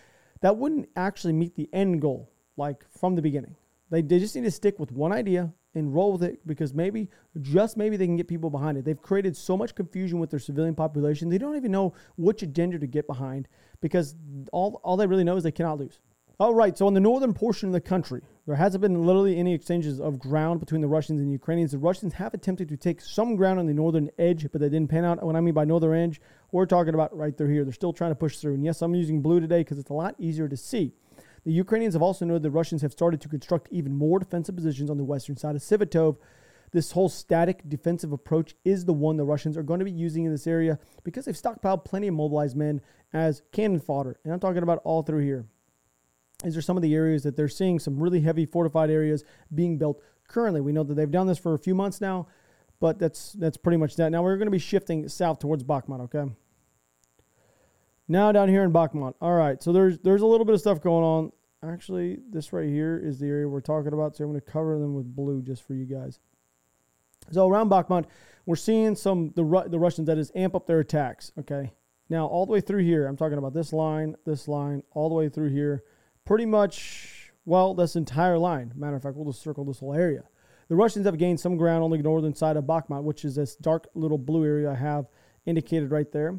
that 0.41 0.57
wouldn't 0.57 0.89
actually 0.97 1.33
meet 1.33 1.55
the 1.55 1.69
end 1.73 2.01
goal, 2.03 2.33
like 2.57 2.85
from 2.91 3.15
the 3.15 3.23
beginning. 3.23 3.55
They 3.91 4.03
they 4.03 4.19
just 4.19 4.35
need 4.35 4.43
to 4.45 4.51
stick 4.51 4.81
with 4.81 4.91
one 4.91 5.13
idea 5.13 5.53
and 5.75 5.95
roll 5.95 6.13
with 6.13 6.23
it 6.23 6.47
because 6.47 6.75
maybe 6.75 7.09
just 7.41 7.77
maybe 7.77 7.97
they 7.97 8.07
can 8.07 8.17
get 8.17 8.29
people 8.29 8.51
behind 8.51 8.77
it. 8.77 8.85
They've 8.85 9.01
created 9.01 9.37
so 9.37 9.57
much 9.57 9.75
confusion 9.75 10.19
with 10.19 10.31
their 10.31 10.41
civilian 10.41 10.75
population. 10.75 11.29
They 11.29 11.39
don't 11.39 11.57
even 11.57 11.73
know 11.73 11.95
which 12.17 12.43
agenda 12.43 12.79
to 12.79 12.87
get 12.87 13.07
behind 13.07 13.49
because 13.81 14.15
all 14.53 14.81
all 14.85 14.97
they 14.97 15.07
really 15.07 15.25
know 15.25 15.37
is 15.37 15.45
they 15.45 15.53
cannot 15.53 15.79
lose. 15.79 15.99
All 16.41 16.55
right, 16.55 16.77
so 16.77 16.89
in 16.89 16.95
the 16.95 16.99
northern 17.01 17.35
portion 17.35 17.69
of 17.69 17.73
the 17.73 17.81
country, 17.81 18.21
there 18.47 18.57
hasn't 18.57 18.81
been 18.81 19.07
literally 19.07 19.39
any 19.39 19.55
exchanges 19.55 20.01
of 20.01 20.19
ground 20.19 20.59
between 20.59 20.81
the 20.81 20.89
Russians 20.89 21.21
and 21.21 21.29
the 21.29 21.33
Ukrainians. 21.33 21.71
The 21.71 21.79
Russians 21.79 22.15
have 22.15 22.35
attempted 22.35 22.69
to 22.71 22.77
take 22.77 23.01
some 23.01 23.37
ground 23.37 23.61
on 23.61 23.67
the 23.67 23.75
northern 23.75 24.11
edge, 24.19 24.51
but 24.51 24.61
they 24.61 24.69
didn't 24.69 24.91
pan 24.91 25.05
out. 25.05 25.23
What 25.23 25.37
I 25.37 25.41
mean 25.41 25.55
by 25.55 25.65
northern 25.65 25.97
edge, 25.97 26.21
we're 26.51 26.67
talking 26.67 26.95
about 26.95 27.17
right 27.17 27.37
through 27.37 27.53
here. 27.53 27.65
They're 27.65 27.73
still 27.73 27.93
trying 27.93 28.11
to 28.11 28.17
push 28.17 28.39
through. 28.39 28.55
And 28.55 28.65
yes, 28.65 28.83
I'm 28.83 28.95
using 28.95 29.23
blue 29.23 29.39
today 29.39 29.61
because 29.61 29.79
it's 29.79 29.91
a 29.91 29.95
lot 29.95 30.17
easier 30.19 30.49
to 30.49 30.57
see. 30.57 30.95
The 31.45 31.53
Ukrainians 31.53 31.95
have 31.95 32.03
also 32.03 32.25
noted 32.25 32.43
the 32.43 32.51
Russians 32.51 32.83
have 32.83 32.93
started 32.93 33.21
to 33.21 33.29
construct 33.29 33.69
even 33.71 33.95
more 33.97 34.19
defensive 34.19 34.55
positions 34.55 34.91
on 34.91 34.97
the 34.97 35.05
western 35.05 35.37
side 35.37 35.57
of 35.57 35.63
Svatove. 35.63 36.19
This 36.71 36.93
whole 36.93 37.09
static 37.09 37.69
defensive 37.69 38.13
approach 38.13 38.55
is 38.65 38.85
the 38.85 38.93
one 38.93 39.17
the 39.17 39.25
Russians 39.25 39.57
are 39.57 39.63
going 39.63 39.81
to 39.81 39.85
be 39.85 39.91
using 39.91 40.25
in 40.25 40.33
this 40.33 40.47
area 40.47 40.79
because 41.05 41.25
they've 41.25 41.35
stockpiled 41.35 41.85
plenty 41.85 42.09
of 42.09 42.15
mobilized 42.15 42.57
men 42.57 42.81
as 43.13 43.43
cannon 43.53 43.81
fodder. 43.81 44.19
And 44.25 44.33
I'm 44.33 44.41
talking 44.41 44.63
about 44.63 44.81
all 44.85 45.03
through 45.03 45.25
here. 45.25 45.47
These 46.43 46.57
are 46.57 46.63
some 46.63 46.77
of 46.77 46.83
the 46.83 46.95
areas 46.95 47.25
that 47.25 47.37
they're 47.37 47.49
seeing 47.49 47.79
some 47.79 48.01
really 48.01 48.21
heavy 48.21 48.47
fortified 48.47 48.91
areas 48.91 49.25
being 49.55 49.79
built 49.79 50.01
currently. 50.29 50.61
We 50.61 50.73
know 50.73 50.83
that 50.85 50.95
they've 50.95 51.11
done 51.11 51.27
this 51.27 51.39
for 51.39 51.55
a 51.55 51.59
few 51.59 51.75
months 51.75 52.01
now, 52.01 52.27
but 52.81 52.99
that's 52.99 53.33
that's 53.35 53.57
pretty 53.57 53.77
much 53.77 53.97
that. 53.97 54.11
Now 54.11 54.23
we're 54.23 54.37
going 54.37 54.47
to 54.47 54.53
be 54.53 54.59
shifting 54.59 55.09
south 55.09 55.41
towards 55.41 55.63
Bakhmut, 55.63 56.01
okay? 56.03 56.33
Now 58.13 58.31
down 58.31 58.51
here 58.51 58.63
in 58.63 58.75
Bakhmut. 58.75 59.15
All 59.23 59.33
right, 59.33 59.63
so 59.63 59.73
there's 59.73 59.99
there's 60.01 60.21
a 60.21 60.27
little 60.27 60.45
bit 60.45 60.55
of 60.55 60.61
stuff 60.61 60.83
going 60.83 61.03
on. 61.03 61.33
Actually, 61.63 62.19
this 62.29 62.53
right 62.53 62.69
here 62.69 63.01
is 63.03 63.19
the 63.19 63.27
area 63.27 63.49
we're 63.49 63.63
talking 63.63 63.95
about, 63.95 64.15
so 64.15 64.25
I'm 64.25 64.31
going 64.31 64.39
to 64.39 64.47
cover 64.47 64.79
them 64.79 64.95
with 64.95 65.17
blue 65.17 65.41
just 65.41 65.67
for 65.67 65.73
you 65.73 65.87
guys. 65.87 66.21
So 67.31 67.49
around 67.49 67.71
Bakhmut, 67.71 68.05
we're 68.45 68.57
seeing 68.57 68.97
some 68.97 69.33
the 69.35 69.45
Ru- 69.45 69.67
the 69.67 69.79
Russians 69.79 70.09
that 70.09 70.19
is 70.19 70.31
amp 70.35 70.55
up 70.55 70.67
their 70.67 70.81
attacks. 70.81 71.33
Okay, 71.39 71.73
now 72.11 72.27
all 72.27 72.45
the 72.45 72.53
way 72.53 72.61
through 72.61 72.85
here, 72.85 73.07
I'm 73.07 73.17
talking 73.17 73.39
about 73.39 73.55
this 73.55 73.73
line, 73.73 74.15
this 74.27 74.47
line, 74.47 74.83
all 74.91 75.09
the 75.09 75.15
way 75.15 75.31
through 75.31 75.49
here, 75.49 75.83
pretty 76.27 76.45
much 76.45 77.33
well 77.47 77.73
this 77.73 77.97
entire 77.97 78.37
line. 78.37 78.75
Matter 78.77 78.97
of 78.97 79.03
fact, 79.03 79.17
we'll 79.17 79.33
just 79.33 79.43
circle 79.43 79.65
this 79.65 79.79
whole 79.79 79.95
area. 79.95 80.25
The 80.69 80.77
Russians 80.77 81.07
have 81.07 81.17
gained 81.17 81.41
some 81.41 81.57
ground 81.57 81.83
on 81.83 81.91
the 81.91 81.97
northern 81.97 82.35
side 82.35 82.59
of 82.59 82.65
Bakhmut, 82.65 83.05
which 83.05 83.25
is 83.25 83.37
this 83.37 83.57
dark 83.57 83.89
little 83.95 84.19
blue 84.19 84.45
area 84.45 84.71
I 84.71 84.75
have 84.75 85.07
indicated 85.47 85.91
right 85.91 86.13
there. 86.13 86.39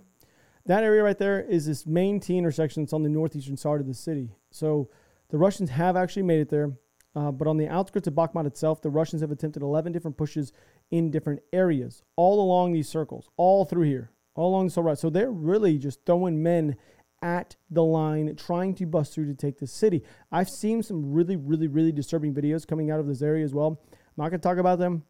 That 0.65 0.84
area 0.84 1.04
right 1.04 1.17
there 1.17 1.41
is 1.41 1.65
this 1.65 1.86
main 1.86 2.19
T 2.19 2.38
intersection 2.38 2.84
that's 2.84 2.93
on 2.93 3.04
the 3.04 3.10
northeastern 3.10 3.58
side 3.58 3.82
of 3.82 3.88
the 3.88 3.93
city. 3.93 4.30
So 4.52 4.89
the 5.30 5.38
Russians 5.38 5.71
have 5.71 5.97
actually 5.97 6.23
made 6.23 6.39
it 6.39 6.49
there. 6.49 6.73
Uh, 7.15 7.32
but 7.32 7.47
on 7.47 7.58
the 7.58 7.67
outskirts 7.67 8.08
of 8.08 8.13
Bakhmut 8.15 8.47
itself, 8.47 8.82
the 8.82 8.89
Russians 8.89 9.21
have 9.21 9.32
attempted 9.32 9.62
11 9.62 9.91
different 9.91 10.17
pushes 10.17 10.52
in 10.89 11.12
different 11.12 11.41
areas, 11.52 12.02
all 12.15 12.41
along 12.41 12.73
these 12.73 12.89
circles, 12.89 13.30
all 13.38 13.65
through 13.65 13.84
here, 13.84 14.10
all 14.36 14.49
along 14.49 14.65
this 14.65 14.76
whole 14.76 14.84
route. 14.84 14.97
So 14.97 15.12
they're 15.12 15.30
really 15.30 15.78
just 15.78 15.99
throwing 16.06 16.41
men 16.41 16.76
at 17.21 17.56
the 17.69 17.84
line, 17.84 18.36
trying 18.36 18.73
to 18.76 18.86
bust 18.86 19.13
through 19.13 19.28
to 19.28 19.36
take 19.36 19.60
the 19.60 19.67
city. 19.67 20.04
I've 20.32 20.49
seen 20.49 20.82
some 20.82 21.13
really, 21.13 21.36
really, 21.36 21.67
really 21.67 21.91
disturbing 21.91 22.34
videos 22.34 22.67
coming 22.67 22.89
out 22.89 22.99
of 22.99 23.08
this 23.08 23.21
area 23.21 23.45
as 23.45 23.54
well. 23.54 23.80
I'm 23.91 23.97
not 24.17 24.30
going 24.30 24.39
to 24.41 24.47
talk 24.47 24.58
about 24.58 24.80
them. 24.80 25.04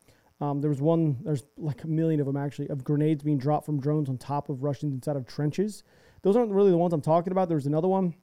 Um, 0.44 0.60
there 0.60 0.70
was 0.70 0.82
one, 0.82 1.20
there's 1.24 1.44
like 1.58 1.86
a 1.86 1.88
million 1.88 2.20
of 2.20 2.26
them 2.26 2.36
actually, 2.36 2.68
of 2.68 2.84
grenades 2.84 3.24
being 3.24 3.38
dropped 3.38 3.66
from 3.66 3.80
drones 3.80 4.10
on 4.10 4.18
top 4.18 4.50
of 4.50 4.62
Russians 4.62 4.94
inside 4.94 5.16
of 5.16 5.26
trenches. 5.26 5.84
Those 6.22 6.36
aren't 6.36 6.52
really 6.52 6.72
the 6.72 6.78
ones 6.78 6.92
I'm 6.92 7.02
talking 7.02 7.32
about. 7.32 7.48
There 7.48 7.56
was 7.56 7.66
another 7.66 7.88
one. 7.88 8.14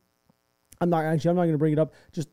I'm 0.82 0.90
not 0.90 1.04
actually, 1.04 1.30
I'm 1.30 1.36
not 1.36 1.42
going 1.42 1.52
to 1.52 1.58
bring 1.58 1.72
it 1.72 1.78
up. 1.78 1.94
Just 2.12 2.28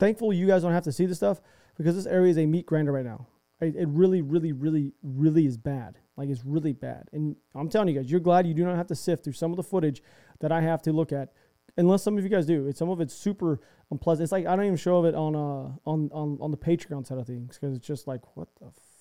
thankful 0.00 0.32
you 0.32 0.48
guys 0.48 0.62
don't 0.62 0.72
have 0.72 0.82
to 0.84 0.92
see 0.92 1.06
this 1.06 1.18
stuff 1.18 1.40
because 1.76 1.94
this 1.94 2.06
area 2.06 2.30
is 2.32 2.38
a 2.38 2.46
meat 2.46 2.66
grinder 2.66 2.90
right 2.90 3.04
now. 3.04 3.28
It, 3.60 3.76
it 3.76 3.88
really, 3.88 4.20
really, 4.20 4.50
really, 4.50 4.92
really 5.04 5.46
is 5.46 5.56
bad. 5.56 5.98
Like 6.16 6.28
it's 6.28 6.44
really 6.44 6.72
bad. 6.72 7.08
And 7.12 7.36
I'm 7.54 7.68
telling 7.68 7.86
you 7.86 7.94
guys, 7.94 8.10
you're 8.10 8.18
glad 8.18 8.48
you 8.48 8.54
do 8.54 8.64
not 8.64 8.76
have 8.76 8.88
to 8.88 8.96
sift 8.96 9.22
through 9.22 9.34
some 9.34 9.52
of 9.52 9.56
the 9.56 9.62
footage 9.62 10.02
that 10.40 10.50
I 10.50 10.60
have 10.60 10.82
to 10.82 10.92
look 10.92 11.12
at, 11.12 11.32
unless 11.76 12.02
some 12.02 12.18
of 12.18 12.24
you 12.24 12.30
guys 12.30 12.46
do. 12.46 12.66
It's 12.66 12.80
some 12.80 12.90
of 12.90 13.00
it's 13.00 13.14
super 13.14 13.60
unpleasant. 13.92 14.24
It's 14.24 14.32
like 14.32 14.46
I 14.46 14.56
don't 14.56 14.64
even 14.64 14.76
show 14.76 14.98
of 14.98 15.04
it 15.04 15.14
on 15.14 15.36
uh 15.36 15.70
on 15.88 16.10
on 16.12 16.38
on 16.40 16.50
the 16.50 16.56
Patreon 16.56 17.06
side 17.06 17.18
of 17.18 17.28
things 17.28 17.58
because 17.58 17.76
it's 17.76 17.86
just 17.86 18.08
like 18.08 18.36
what 18.36 18.48
the. 18.60 18.66
F- 18.66 18.93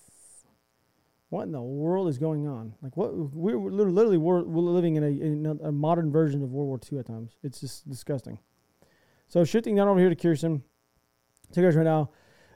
what 1.34 1.43
in 1.43 1.52
the 1.52 1.62
world 1.62 2.08
is 2.08 2.19
going 2.19 2.48
on? 2.48 2.76
Like 2.84 2.96
what 2.96 3.15
we're 3.15 3.58
literally, 3.58 4.17
we're, 4.17 4.43
we're 4.43 4.62
living 4.62 4.98
in 4.98 5.04
a, 5.04 5.08
in 5.08 5.60
a 5.63 5.72
modern 5.72 6.12
version 6.12 6.43
of 6.43 6.52
World 6.52 6.67
War 6.67 6.80
II 6.91 7.00
at 7.00 7.08
times. 7.08 7.32
It's 7.41 7.60
just 7.60 7.89
disgusting. 7.89 8.38
So 9.28 9.43
shifting 9.43 9.76
down 9.76 9.88
over 9.88 10.00
here 10.00 10.10
to 10.10 10.15
Kirsten. 10.15 10.63
So 11.52 11.63
guys, 11.63 11.76
right 11.76 11.84
now, 11.84 12.12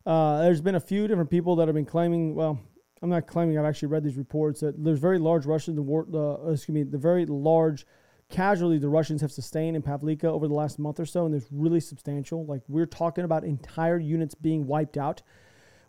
uh, 0.06 0.44
there's 0.44 0.62
been 0.62 0.76
a 0.76 0.80
few 0.80 1.08
different 1.08 1.32
people 1.32 1.56
that 1.56 1.68
have 1.68 1.74
been 1.74 1.86
claiming. 1.86 2.36
Well, 2.36 2.60
I'm 3.02 3.10
not 3.10 3.26
claiming. 3.26 3.58
I've 3.58 3.66
actually 3.66 3.88
read 3.88 4.04
these 4.04 4.16
reports 4.16 4.60
that 4.60 4.84
there's 4.84 5.00
very 5.00 5.18
large 5.18 5.48
Russian 5.48 5.76
the 5.76 5.82
war. 5.82 6.06
Uh, 6.14 6.52
excuse 6.52 6.76
me, 6.76 6.84
the 6.84 7.00
very 7.00 7.26
large 7.26 7.84
casualty 8.30 8.78
the 8.78 8.90
Russians 8.90 9.22
have 9.22 9.32
sustained 9.32 9.76
in 9.76 9.82
Pavlivka 9.82 10.26
over 10.26 10.48
the 10.48 10.54
last 10.54 10.78
month 10.78 11.00
or 11.00 11.06
so, 11.06 11.26
and 11.26 11.34
there's 11.34 11.48
really 11.52 11.80
substantial. 11.80 12.46
Like 12.46 12.62
we're 12.68 12.86
talking 12.86 13.24
about 13.24 13.44
entire 13.44 13.98
units 13.98 14.36
being 14.36 14.68
wiped 14.68 14.98
out, 14.98 15.24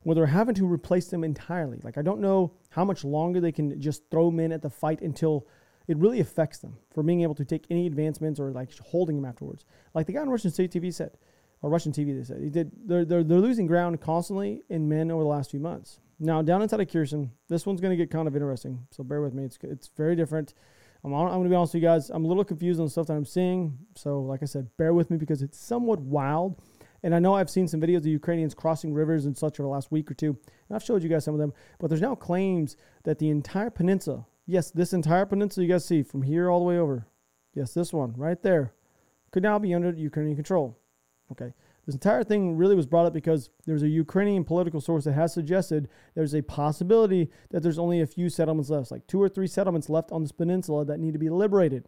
where 0.09 0.15
they're 0.15 0.27
having 0.27 0.55
to 0.55 0.67
replace 0.67 1.09
them 1.09 1.23
entirely. 1.23 1.79
Like 1.83 1.99
I 1.99 2.03
don't 2.03 2.21
know 2.21 2.55
how 2.71 2.83
much 2.83 3.05
longer 3.05 3.41
they 3.41 3.53
can 3.53 3.79
just 3.79 4.11
throw 4.11 4.31
men 4.31 4.53
at 4.53 4.63
the 4.63 4.71
fight 4.71 5.03
until 5.03 5.47
it 5.87 5.99
really 5.99 6.21
affects 6.21 6.59
them 6.59 6.79
for 6.91 7.03
being 7.03 7.21
able 7.21 7.35
to 7.35 7.45
take 7.45 7.67
any 7.69 7.87
advancements 7.87 8.41
or 8.41 8.51
like 8.51 8.75
holding 8.79 9.17
them 9.17 9.27
afterwards. 9.27 9.67
Like 9.93 10.07
the 10.07 10.15
guy 10.15 10.21
on 10.21 10.31
Russian 10.31 10.51
state 10.51 10.73
TV 10.73 10.95
said, 10.95 11.19
or 11.61 11.69
Russian 11.69 11.93
TV 11.93 12.17
they 12.17 12.25
said, 12.25 12.41
he 12.41 12.49
did. 12.49 12.71
They're 12.87 13.05
they're, 13.05 13.23
they're 13.23 13.39
losing 13.39 13.67
ground 13.67 14.01
constantly 14.01 14.63
in 14.71 14.89
men 14.89 15.11
over 15.11 15.23
the 15.23 15.29
last 15.29 15.51
few 15.51 15.61
months. 15.61 16.01
Now 16.19 16.41
down 16.41 16.63
inside 16.63 16.81
of 16.81 16.91
Kherson, 16.91 17.31
this 17.49 17.67
one's 17.67 17.83
going 17.83 17.91
to 17.91 18.03
get 18.03 18.11
kind 18.11 18.27
of 18.27 18.35
interesting. 18.35 18.87
So 18.91 19.05
bear 19.05 19.21
with 19.21 19.35
me. 19.35 19.45
It's 19.45 19.59
it's 19.63 19.89
very 19.95 20.17
different. 20.17 20.55
I'm, 21.05 21.13
I'm 21.13 21.29
going 21.29 21.45
to 21.45 21.51
be 21.51 21.55
honest 21.55 21.75
with 21.75 21.83
you 21.83 21.89
guys. 21.89 22.09
I'm 22.09 22.25
a 22.25 22.29
little 22.29 22.45
confused 22.45 22.81
on 22.81 22.87
the 22.87 22.91
stuff 22.91 23.09
that 23.09 23.13
I'm 23.13 23.27
seeing. 23.27 23.79
So 23.95 24.21
like 24.21 24.43
I 24.43 24.47
said, 24.47 24.69
bear 24.79 24.95
with 24.95 25.11
me 25.11 25.19
because 25.19 25.43
it's 25.43 25.59
somewhat 25.59 26.01
wild. 26.01 26.61
And 27.03 27.15
I 27.15 27.19
know 27.19 27.35
I've 27.35 27.51
seen 27.51 27.69
some 27.69 27.81
videos 27.81 27.99
of 27.99 28.07
Ukrainians 28.07 28.55
crossing 28.55 28.93
rivers 28.93 29.27
and 29.27 29.37
such 29.37 29.61
over 29.61 29.67
the 29.67 29.73
last 29.73 29.93
week 29.93 30.11
or 30.11 30.15
two. 30.15 30.37
And 30.69 30.77
I've 30.77 30.83
showed 30.83 31.03
you 31.03 31.09
guys 31.09 31.25
some 31.25 31.35
of 31.35 31.41
them. 31.41 31.53
But 31.79 31.89
there's 31.89 32.03
now 32.03 32.15
claims 32.15 32.77
that 33.05 33.19
the 33.19 33.31
entire 33.31 33.71
peninsula, 33.71 34.27
yes, 34.47 34.71
this 34.71 34.93
entire 34.93 35.27
peninsula 35.27 35.67
you 35.67 35.73
guys 35.73 35.85
see 35.85 36.03
from 36.03 36.23
here 36.23 36.51
all 36.51 36.59
the 36.59 36.65
way 36.65 36.79
over, 36.79 37.07
yes, 37.55 37.75
this 37.75 37.93
one 37.93 38.15
right 38.17 38.43
there, 38.43 38.73
could 39.31 39.43
now 39.43 39.59
be 39.59 39.75
under 39.75 39.93
Ukrainian 39.93 40.37
control. 40.37 40.79
Okay. 41.31 41.53
This 41.87 41.95
entire 41.95 42.23
thing 42.23 42.57
really 42.57 42.75
was 42.75 42.87
brought 42.87 43.07
up 43.07 43.15
because 43.15 43.49
there's 43.65 43.83
a 43.83 43.89
Ukrainian 43.89 44.45
political 44.45 44.79
source 44.79 45.05
that 45.05 45.15
has 45.15 45.33
suggested 45.33 45.89
there's 46.15 46.35
a 46.35 46.43
possibility 46.43 47.31
that 47.49 47.63
there's 47.63 47.79
only 47.79 48.03
a 48.03 48.07
few 48.07 48.29
settlements 48.29 48.69
left, 48.69 48.91
like 48.91 49.07
two 49.07 49.23
or 49.23 49.29
three 49.29 49.47
settlements 49.47 49.89
left 49.89 50.13
on 50.13 50.23
this 50.23 50.33
peninsula 50.33 50.85
that 50.85 51.01
need 51.01 51.15
to 51.15 51.19
be 51.19 51.31
liberated. 51.31 51.87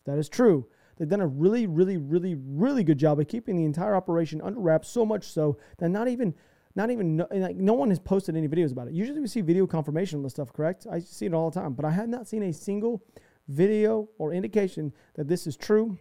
If 0.00 0.06
that 0.06 0.18
is 0.18 0.28
true, 0.28 0.66
they've 1.02 1.10
done 1.10 1.20
a 1.20 1.26
really, 1.26 1.66
really, 1.66 1.96
really, 1.96 2.36
really 2.36 2.84
good 2.84 2.98
job 2.98 3.18
of 3.18 3.26
keeping 3.26 3.56
the 3.56 3.64
entire 3.64 3.96
operation 3.96 4.40
under 4.40 4.60
wraps, 4.60 4.88
so 4.88 5.04
much 5.04 5.24
so 5.24 5.58
that 5.78 5.88
not 5.88 6.06
even 6.06 6.34
Not 6.74 6.90
even 6.90 7.16
no, 7.16 7.26
like 7.30 7.56
no 7.56 7.74
one 7.74 7.90
has 7.90 7.98
posted 7.98 8.34
any 8.34 8.48
videos 8.48 8.72
about 8.72 8.88
it. 8.88 8.94
Usually 8.94 9.20
we 9.20 9.28
see 9.28 9.42
video 9.42 9.66
confirmation 9.66 10.18
on 10.18 10.22
this 10.22 10.32
stuff, 10.32 10.54
correct? 10.54 10.86
I 10.90 11.00
see 11.00 11.26
it 11.26 11.34
all 11.34 11.50
the 11.50 11.60
time, 11.60 11.74
but 11.74 11.84
I 11.84 11.90
have 11.90 12.08
not 12.08 12.26
seen 12.26 12.42
a 12.44 12.52
single 12.52 13.02
video 13.46 14.08
or 14.16 14.32
indication 14.32 14.94
that 15.14 15.28
this 15.28 15.46
is 15.46 15.54
true. 15.54 15.98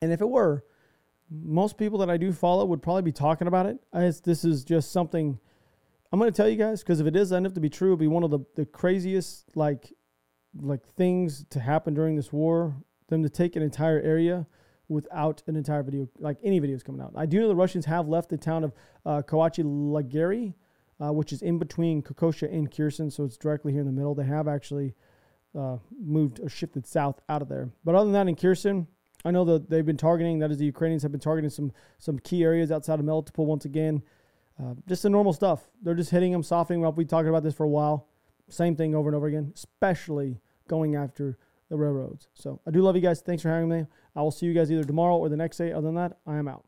And 0.00 0.10
if 0.10 0.22
it 0.22 0.30
were, 0.30 0.64
most 1.28 1.76
people 1.76 1.98
that 1.98 2.08
I 2.08 2.16
do 2.16 2.32
follow 2.32 2.64
would 2.64 2.80
probably 2.80 3.02
be 3.02 3.12
talking 3.12 3.46
about 3.46 3.66
it 3.66 3.76
as 3.92 4.22
this 4.22 4.42
is 4.42 4.64
just 4.64 4.90
something 4.90 5.38
I'm 6.10 6.18
going 6.18 6.32
to 6.32 6.36
tell 6.36 6.48
you 6.48 6.56
guys 6.56 6.82
because 6.82 7.00
if 7.00 7.06
it 7.06 7.14
is 7.14 7.30
enough 7.30 7.52
to 7.52 7.60
be 7.60 7.68
true, 7.68 7.88
it'll 7.88 7.98
be 7.98 8.06
one 8.06 8.24
of 8.24 8.30
the, 8.30 8.40
the 8.56 8.64
craziest 8.64 9.54
like 9.54 9.92
like 10.56 10.86
things 10.96 11.44
to 11.50 11.60
happen 11.60 11.92
during 11.92 12.16
this 12.16 12.32
war. 12.32 12.74
Them 13.10 13.22
to 13.22 13.28
take 13.28 13.56
an 13.56 13.62
entire 13.62 14.00
area 14.00 14.46
without 14.88 15.42
an 15.46 15.56
entire 15.56 15.82
video, 15.82 16.08
like 16.18 16.38
any 16.42 16.60
videos 16.60 16.84
coming 16.84 17.00
out. 17.00 17.12
I 17.16 17.26
do 17.26 17.40
know 17.40 17.48
the 17.48 17.54
Russians 17.54 17.84
have 17.86 18.08
left 18.08 18.28
the 18.28 18.36
town 18.36 18.64
of 18.64 18.72
uh, 19.06 19.22
Kawachi 19.22 20.54
uh, 21.00 21.12
which 21.12 21.32
is 21.32 21.42
in 21.42 21.58
between 21.58 22.02
Kokosha 22.02 22.52
and 22.52 22.70
Kherson, 22.70 23.10
so 23.10 23.24
it's 23.24 23.36
directly 23.36 23.72
here 23.72 23.80
in 23.80 23.86
the 23.86 23.92
middle. 23.92 24.14
They 24.14 24.24
have 24.24 24.48
actually 24.48 24.94
uh, 25.58 25.78
moved 25.98 26.40
or 26.40 26.48
shifted 26.48 26.86
south 26.86 27.20
out 27.28 27.40
of 27.40 27.48
there. 27.48 27.70
But 27.84 27.94
other 27.94 28.04
than 28.04 28.12
that, 28.12 28.28
in 28.28 28.36
Kherson, 28.36 28.86
I 29.24 29.30
know 29.30 29.44
that 29.44 29.70
they've 29.70 29.86
been 29.86 29.96
targeting. 29.96 30.38
That 30.38 30.50
is, 30.50 30.58
the 30.58 30.64
Ukrainians 30.64 31.02
have 31.02 31.12
been 31.12 31.20
targeting 31.20 31.50
some 31.50 31.72
some 31.98 32.18
key 32.18 32.42
areas 32.42 32.70
outside 32.70 33.00
of 33.00 33.06
Melitopol 33.06 33.46
once 33.46 33.64
again. 33.64 34.02
Uh, 34.60 34.74
just 34.86 35.02
the 35.02 35.10
normal 35.10 35.32
stuff. 35.32 35.68
They're 35.82 35.94
just 35.94 36.10
hitting 36.10 36.32
them, 36.32 36.42
softening 36.42 36.80
them 36.80 36.88
up. 36.88 36.96
Been 36.96 37.06
talking 37.06 37.28
about 37.28 37.42
this 37.42 37.54
for 37.54 37.64
a 37.64 37.68
while. 37.68 38.08
Same 38.48 38.76
thing 38.76 38.94
over 38.94 39.08
and 39.08 39.16
over 39.16 39.26
again, 39.26 39.52
especially 39.54 40.40
going 40.68 40.96
after 40.96 41.38
the 41.70 41.76
railroads. 41.76 42.28
So 42.34 42.60
I 42.66 42.70
do 42.70 42.82
love 42.82 42.96
you 42.96 43.02
guys. 43.02 43.20
Thanks 43.22 43.42
for 43.42 43.48
having 43.48 43.68
me. 43.68 43.86
I 44.14 44.22
will 44.22 44.30
see 44.30 44.46
you 44.46 44.52
guys 44.52 44.70
either 44.70 44.84
tomorrow 44.84 45.16
or 45.16 45.28
the 45.28 45.36
next 45.36 45.56
day. 45.56 45.72
Other 45.72 45.86
than 45.86 45.94
that, 45.94 46.18
I 46.26 46.36
am 46.36 46.48
out. 46.48 46.64